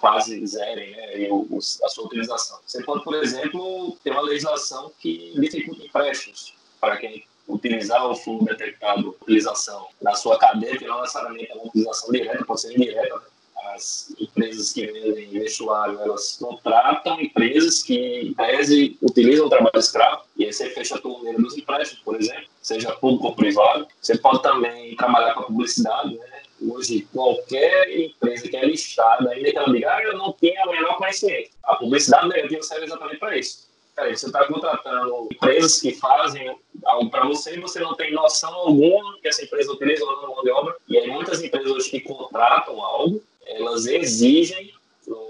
[0.00, 1.28] quase zerem né,
[1.84, 2.58] a sua utilização.
[2.66, 8.44] Você pode, por exemplo, ter uma legislação que dificulta empréstimos para quem utilizar o fundo
[8.44, 13.14] detectado utilização na sua cadeia, que não necessariamente é uma utilização direta, pode ser indireta.
[13.14, 13.22] Né?
[13.74, 20.22] As empresas que vendem vestuário, elas contratam empresas que, em tese, utilizam o trabalho escravo,
[20.36, 23.86] e aí você fecha a torneira dos empréstimos, por exemplo, seja público ou privado.
[24.00, 26.42] Você pode também trabalhar com a publicidade, né?
[26.68, 30.70] Hoje, qualquer empresa que é listada, ainda que ela diga, ah, eu não tenho o
[30.70, 31.50] menor conhecimento.
[31.64, 33.69] A publicidade negativa serve exatamente para isso
[34.00, 38.50] Peraí, você está contratando empresas que fazem algo para você e você não tem noção
[38.54, 40.74] alguma que essa empresa utiliza ou não mão de obra.
[40.88, 44.72] E aí muitas empresas hoje que contratam algo, elas exigem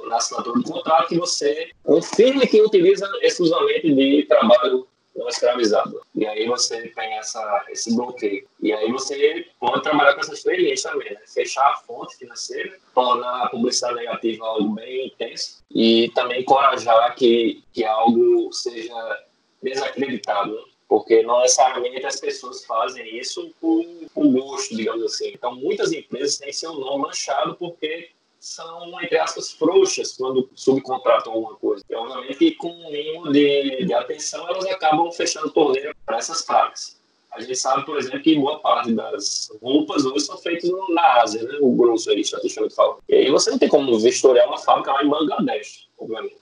[0.06, 6.00] na assinatura do contrato que você confirme que utiliza exclusivamente de trabalho não escravizado.
[6.14, 8.46] E aí você tem essa, esse bloqueio.
[8.60, 11.20] E aí você pode trabalhar com essas linhas também, né?
[11.26, 17.62] Fechar a fonte financeira, tornar a publicidade negativa algo bem intenso e também encorajar que,
[17.72, 18.94] que algo seja
[19.62, 20.62] desacreditado, né?
[20.88, 25.30] porque não necessariamente as pessoas fazem isso por, por gosto, digamos assim.
[25.32, 28.09] Então, muitas empresas têm seu nome manchado porque
[28.50, 31.84] são, entre aspas, frouxas quando subcontratam alguma coisa.
[31.88, 36.98] E, obviamente, com um mínimo de, de atenção, elas acabam fechando torneira para essas pragas.
[37.30, 41.44] A gente sabe, por exemplo, que boa parte das roupas hoje são feitas na Ásia,
[41.44, 41.58] né?
[41.60, 42.98] O grosso aí, estatisticamente falando.
[43.08, 46.36] E aí você não tem como vistoriar uma fábrica lá em Bangladesh, obviamente.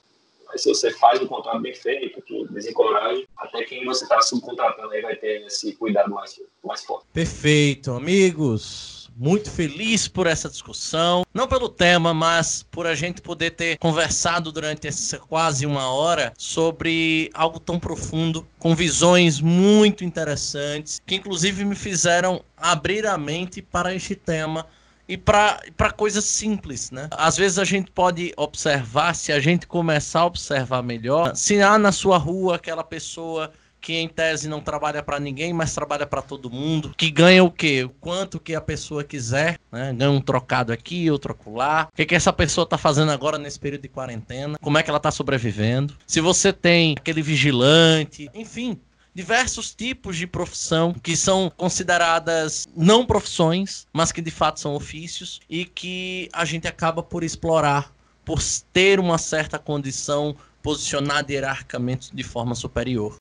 [0.47, 4.91] Mas se você faz um contrato bem feito, que desencoraje, até quem você está subcontratando
[4.91, 7.05] aí vai ter esse cuidado mais, mais forte.
[7.13, 13.51] Perfeito, amigos muito feliz por essa discussão, não pelo tema, mas por a gente poder
[13.51, 21.01] ter conversado durante essa quase uma hora sobre algo tão profundo, com visões muito interessantes,
[21.05, 24.65] que inclusive me fizeram abrir a mente para este tema
[25.05, 27.09] e para coisas simples, né?
[27.11, 31.77] Às vezes a gente pode observar, se a gente começar a observar melhor, se há
[31.77, 33.51] na sua rua aquela pessoa
[33.81, 37.51] que em tese não trabalha para ninguém, mas trabalha para todo mundo, que ganha o
[37.51, 37.83] quê?
[37.83, 39.93] O quanto que a pessoa quiser, né?
[39.93, 41.87] Ganha um trocado aqui, outro acolá.
[41.91, 44.57] O que, que essa pessoa tá fazendo agora nesse período de quarentena?
[44.59, 45.95] Como é que ela tá sobrevivendo?
[46.05, 48.79] Se você tem aquele vigilante, enfim,
[49.13, 55.39] diversos tipos de profissão que são consideradas não profissões, mas que de fato são ofícios
[55.49, 58.39] e que a gente acaba por explorar, por
[58.71, 63.17] ter uma certa condição posicionada hierarquicamente de forma superior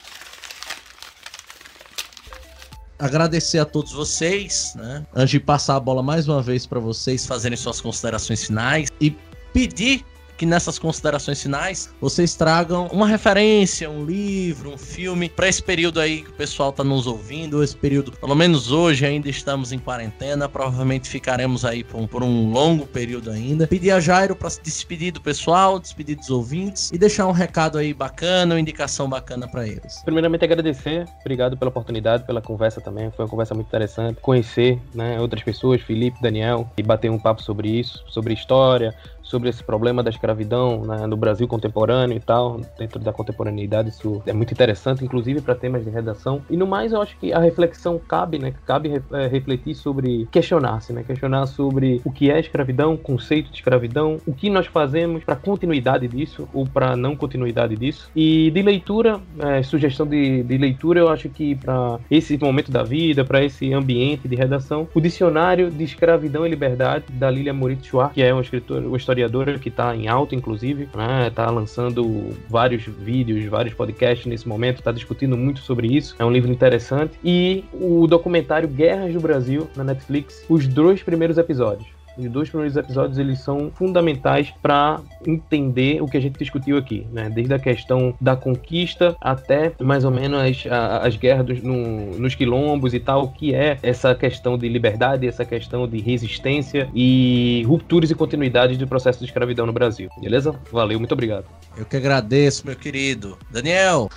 [2.98, 5.06] agradecer a todos vocês, né?
[5.14, 9.16] Antes de passar a bola mais uma vez para vocês fazerem suas considerações finais e
[9.52, 10.04] pedir
[10.38, 16.00] que nessas considerações finais vocês tragam uma referência, um livro, um filme para esse período
[16.00, 19.78] aí que o pessoal está nos ouvindo, esse período, pelo menos hoje ainda estamos em
[19.78, 23.66] quarentena, provavelmente ficaremos aí por um, por um longo período ainda.
[23.66, 27.76] Pedir a Jairo para se despedir do pessoal, despedir dos ouvintes e deixar um recado
[27.76, 30.00] aí bacana, uma indicação bacana para eles.
[30.04, 35.20] Primeiramente agradecer, obrigado pela oportunidade, pela conversa também, foi uma conversa muito interessante, conhecer, né,
[35.20, 38.94] outras pessoas, Felipe, Daniel, e bater um papo sobre isso, sobre história,
[39.28, 44.22] sobre esse problema da escravidão né, no Brasil contemporâneo e tal, dentro da contemporaneidade, isso
[44.26, 46.42] é muito interessante, inclusive para temas de redação.
[46.48, 50.92] E no mais, eu acho que a reflexão cabe, né, cabe é, refletir sobre, questionar-se,
[50.92, 55.36] né, questionar sobre o que é escravidão, conceito de escravidão, o que nós fazemos para
[55.36, 58.10] continuidade disso ou para não continuidade disso.
[58.16, 62.82] E de leitura, é, sugestão de, de leitura, eu acho que para esse momento da
[62.82, 67.86] vida, para esse ambiente de redação, o dicionário de escravidão e liberdade da Lilia Moritz
[67.86, 71.30] Schwartz, que é uma escritora, uma história historiadora que está em alta, inclusive, né?
[71.34, 76.14] Tá lançando vários vídeos, vários podcasts nesse momento, está discutindo muito sobre isso.
[76.18, 77.18] É um livro interessante.
[77.24, 81.88] E o documentário Guerras do Brasil na Netflix, os dois primeiros episódios.
[82.18, 87.06] Os dois primeiros episódios eles são fundamentais para entender o que a gente discutiu aqui,
[87.12, 87.30] né?
[87.30, 90.66] Desde a questão da conquista até mais ou menos as,
[91.02, 95.44] as guerras dos, no, nos quilombos e tal, que é essa questão de liberdade, essa
[95.44, 100.08] questão de resistência e rupturas e continuidades do processo de escravidão no Brasil.
[100.20, 100.58] Beleza?
[100.72, 101.46] Valeu, muito obrigado.
[101.76, 103.38] Eu que agradeço, meu querido.
[103.50, 104.08] Daniel.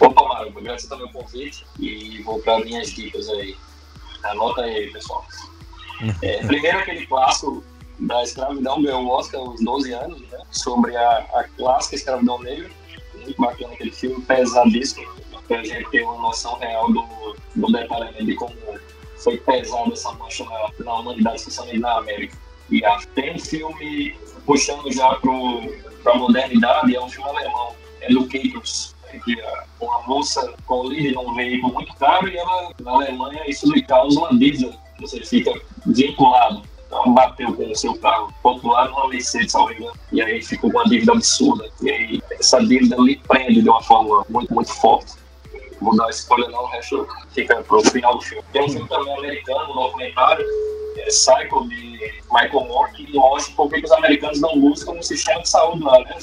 [0.00, 3.54] Opa, Mário, obrigado pelo convite e vou para minhas dicas aí.
[4.24, 5.24] Anota aí, pessoal.
[6.22, 7.62] É, primeiro aquele clássico
[7.98, 10.38] da escravidão ganhou o Oscar aos 12 anos, né?
[10.50, 12.70] Sobre a, a clássica escravidão negra.
[13.14, 15.06] Muito bacana aquele filme, pesadíssimo,
[15.46, 18.54] para a gente ter uma noção real do, do detalhamento de como
[19.22, 22.36] foi pesada essa mancha na, na humanidade, especialmente na América.
[22.70, 25.14] e a, tem um filme puxando já
[26.02, 31.34] para a modernidade, é um filme alemão, Educators, né, que é uma moça colide num
[31.34, 35.52] veículo muito caro e ela, na Alemanha, isso lhe causa uma dívida, você fica
[35.86, 36.62] vinculado.
[36.86, 40.78] Então, bateu com o seu carro popular numa Mercedes, salvo engano, e aí ficou com
[40.78, 41.68] uma dívida absurda.
[41.80, 45.14] E aí essa dívida lhe prende de uma forma muito, muito forte.
[45.80, 48.44] Vou dar spoiler não, o resto fica pro final do filme.
[48.52, 50.44] Tem um filme também americano, um documentário,
[50.98, 55.40] é Cycle, de Michael Moore, que mostra por que os americanos não buscam um sistema
[55.40, 56.18] de saúde lá, né?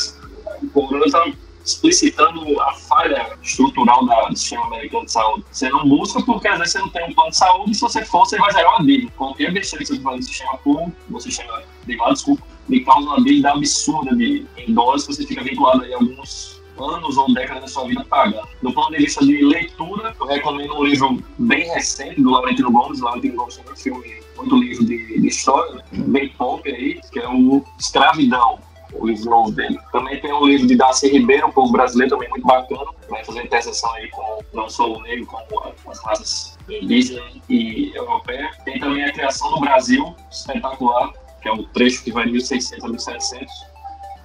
[0.64, 1.26] O Corona está
[1.64, 5.46] explicitando a falha estrutural da, do sistema americano de saúde.
[5.52, 7.82] Você não busca porque às vezes você não tem um plano de saúde e se
[7.82, 9.12] você for, você vai gerar uma dívida.
[9.18, 13.24] Qualquer besteira que você faz no sistema público, você chama privado, desculpa, me causa uma
[13.24, 17.68] dívida absurda de, em dólares que você fica vinculado aí alguns anos ou décadas da
[17.68, 18.48] sua vida pagando.
[18.62, 23.02] Do ponto de vista de leitura, eu recomendo um livro bem recente do Laurentino Gomes.
[23.02, 27.28] Laurentino Gomes tem um filme, muito livro de, de história, bem pop aí, que é
[27.28, 28.60] o Escravidão
[28.94, 29.80] o livro novo dele.
[29.92, 32.86] Também tem o livro de Darcy Ribeiro, um povo brasileiro, também muito bacana.
[33.10, 38.52] Vai fazer interseção aí com não só o negro, como as raças indígena e europeia.
[38.66, 41.12] Tem também a criação do Brasil, espetacular,
[41.42, 43.54] que é um trecho que vai de 1600 a 1700.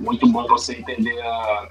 [0.00, 1.68] Muito bom para você entender a,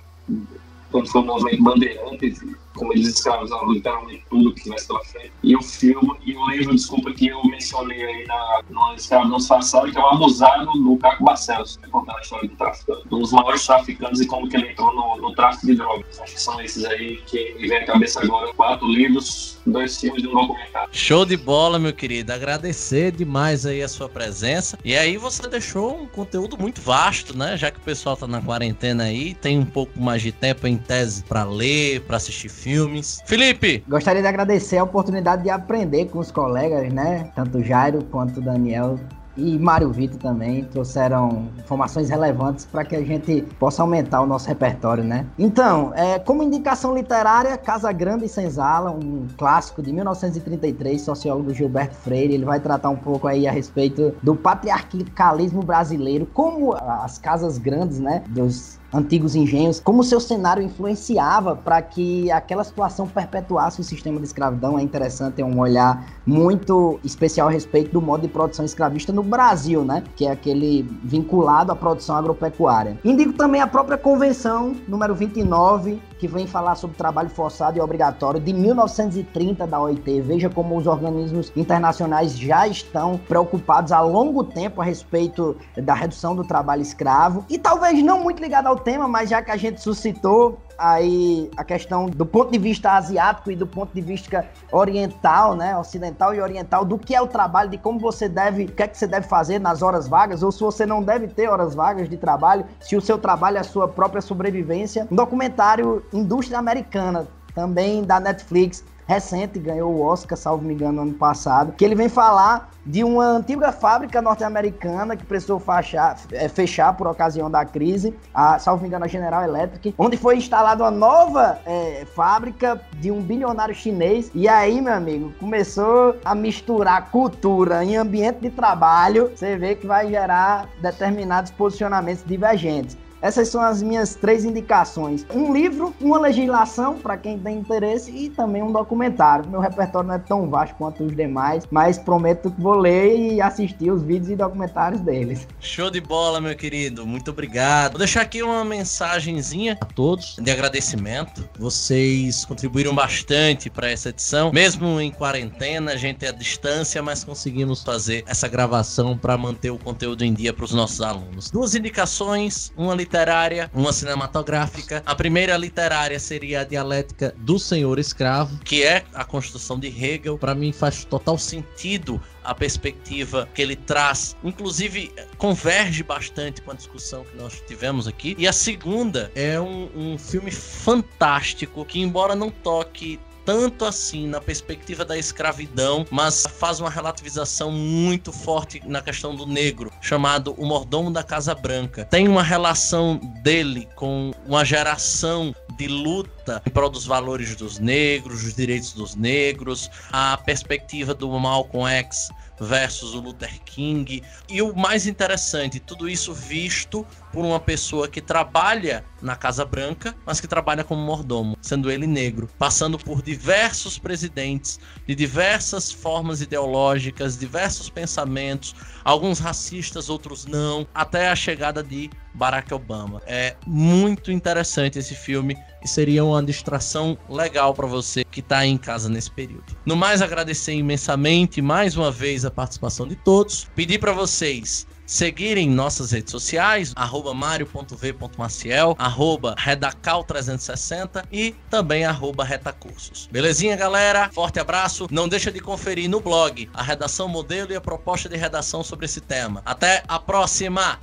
[0.92, 2.40] como foi o movimento Bandeirantes,
[2.76, 5.32] como eles escravizavam literalmente tudo que tivesse pela frente.
[5.44, 9.92] E o filme, e o livro, desculpa, que eu mencionei aí na, no Escravidão Disfarçado,
[9.92, 13.66] que é o Abusado do Caco Barcelos, que contando a história do tráfico, dos maiores
[13.66, 16.20] traficantes e como que ele entrou no, no tráfico de drogas.
[16.20, 18.54] Acho que são esses aí que me vem à cabeça agora.
[18.54, 20.90] Quatro livros, dois filmes e um documentário.
[20.92, 22.32] Show de bola, meu querido.
[22.32, 24.78] Agradecer demais aí a sua presença.
[24.84, 27.58] E aí você deixou um conteúdo muito vasto, né?
[27.58, 30.78] Já que o pessoal tá na quarentena aí, tem um pouco mais de tempo em
[30.78, 33.22] tese para ler, para assistir filmes.
[33.26, 33.84] Felipe!
[33.88, 37.30] Gostaria de agradecer a oportunidade de aprender com os colegas, né?
[37.36, 38.98] Tanto Jairo quanto Daniel
[39.36, 44.48] e Mário Vitor também trouxeram informações relevantes para que a gente possa aumentar o nosso
[44.48, 45.26] repertório, né?
[45.38, 51.96] Então, é, como indicação literária, Casa Grande e Senzala, um clássico de 1933, sociólogo Gilberto
[51.96, 57.58] Freire, ele vai tratar um pouco aí a respeito do patriarcalismo brasileiro, como as casas
[57.58, 63.84] grandes, né, dos antigos engenhos, como seu cenário influenciava para que aquela situação perpetuasse o
[63.84, 64.78] sistema de escravidão.
[64.78, 69.24] É interessante ter um olhar muito especial a respeito do modo de produção escravista no
[69.24, 70.04] Brasil, né?
[70.16, 72.98] Que é aquele vinculado à produção agropecuária.
[73.04, 78.40] Indico também a própria convenção número 29 que vem falar sobre trabalho forçado e obrigatório
[78.40, 80.22] de 1930 da OIT.
[80.22, 86.34] Veja como os organismos internacionais já estão preocupados há longo tempo a respeito da redução
[86.34, 89.82] do trabalho escravo e talvez não muito ligado ao tema, mas já que a gente
[89.82, 95.56] suscitou aí a questão do ponto de vista asiático e do ponto de vista oriental,
[95.56, 98.84] né, ocidental e oriental, do que é o trabalho, de como você deve, o que
[98.84, 101.76] é que você deve fazer nas horas vagas, ou se você não deve ter horas
[101.76, 105.08] vagas de trabalho, se o seu trabalho é a sua própria sobrevivência.
[105.12, 111.14] Um documentário Indústria Americana, também da Netflix, recente, ganhou o Oscar, salvo me engano, ano
[111.14, 116.94] passado, que ele vem falar de uma antiga fábrica norte-americana que precisou fechar, é, fechar
[116.94, 120.92] por ocasião da crise, a, salvo me engano, a General Electric, onde foi instalada uma
[120.92, 124.30] nova é, fábrica de um bilionário chinês.
[124.36, 129.88] E aí, meu amigo, começou a misturar cultura em ambiente de trabalho, você vê que
[129.88, 132.98] vai gerar determinados posicionamentos divergentes.
[133.24, 138.30] Essas são as minhas três indicações: um livro, uma legislação para quem tem interesse e
[138.30, 139.50] também um documentário.
[139.50, 143.42] Meu repertório não é tão vasto quanto os demais, mas prometo que vou ler e
[143.42, 145.48] assistir os vídeos e documentários deles.
[145.62, 147.08] Show de bola, meu querido.
[147.08, 147.94] Muito obrigado.
[147.94, 151.48] Vou deixar aqui uma mensagenzinha a todos de agradecimento.
[151.58, 157.24] Vocês contribuíram bastante para essa edição, mesmo em quarentena, a gente é à distância, mas
[157.24, 161.50] conseguimos fazer essa gravação para manter o conteúdo em dia para os nossos alunos.
[161.50, 165.04] Duas indicações, uma literatura literária, uma cinematográfica.
[165.06, 170.36] A primeira literária seria a dialética do senhor escravo, que é a construção de Hegel.
[170.36, 176.74] Para mim faz total sentido a perspectiva que ele traz, inclusive converge bastante com a
[176.74, 178.36] discussão que nós tivemos aqui.
[178.38, 184.40] E a segunda é um, um filme fantástico que, embora não toque tanto assim na
[184.40, 190.66] perspectiva da escravidão, mas faz uma relativização muito forte na questão do negro, chamado O
[190.66, 192.06] Mordomo da Casa Branca.
[192.06, 198.44] Tem uma relação dele com uma geração de luta em prol dos valores dos negros,
[198.44, 202.30] dos direitos dos negros, a perspectiva do Malcolm X
[202.64, 204.24] versus o Luther King.
[204.50, 210.16] E o mais interessante, tudo isso visto por uma pessoa que trabalha na Casa Branca,
[210.26, 216.42] mas que trabalha como mordomo, sendo ele negro, passando por diversos presidentes, de diversas formas
[216.42, 223.22] ideológicas, diversos pensamentos, alguns racistas, outros não, até a chegada de Barack Obama.
[223.26, 228.78] É muito interessante esse filme e seria uma distração legal para você que está em
[228.78, 229.76] casa nesse período.
[229.86, 235.70] No mais, agradecer imensamente mais uma vez a participação de todos, pedir para vocês seguirem
[235.70, 243.28] nossas redes sociais, arroba mario.v.maciel, arroba redacal360 e também arroba retacursos.
[243.32, 244.30] Belezinha, galera?
[244.34, 245.08] Forte abraço.
[245.12, 249.06] Não deixa de conferir no blog a redação modelo e a proposta de redação sobre
[249.06, 249.62] esse tema.
[249.66, 251.00] Até a próxima!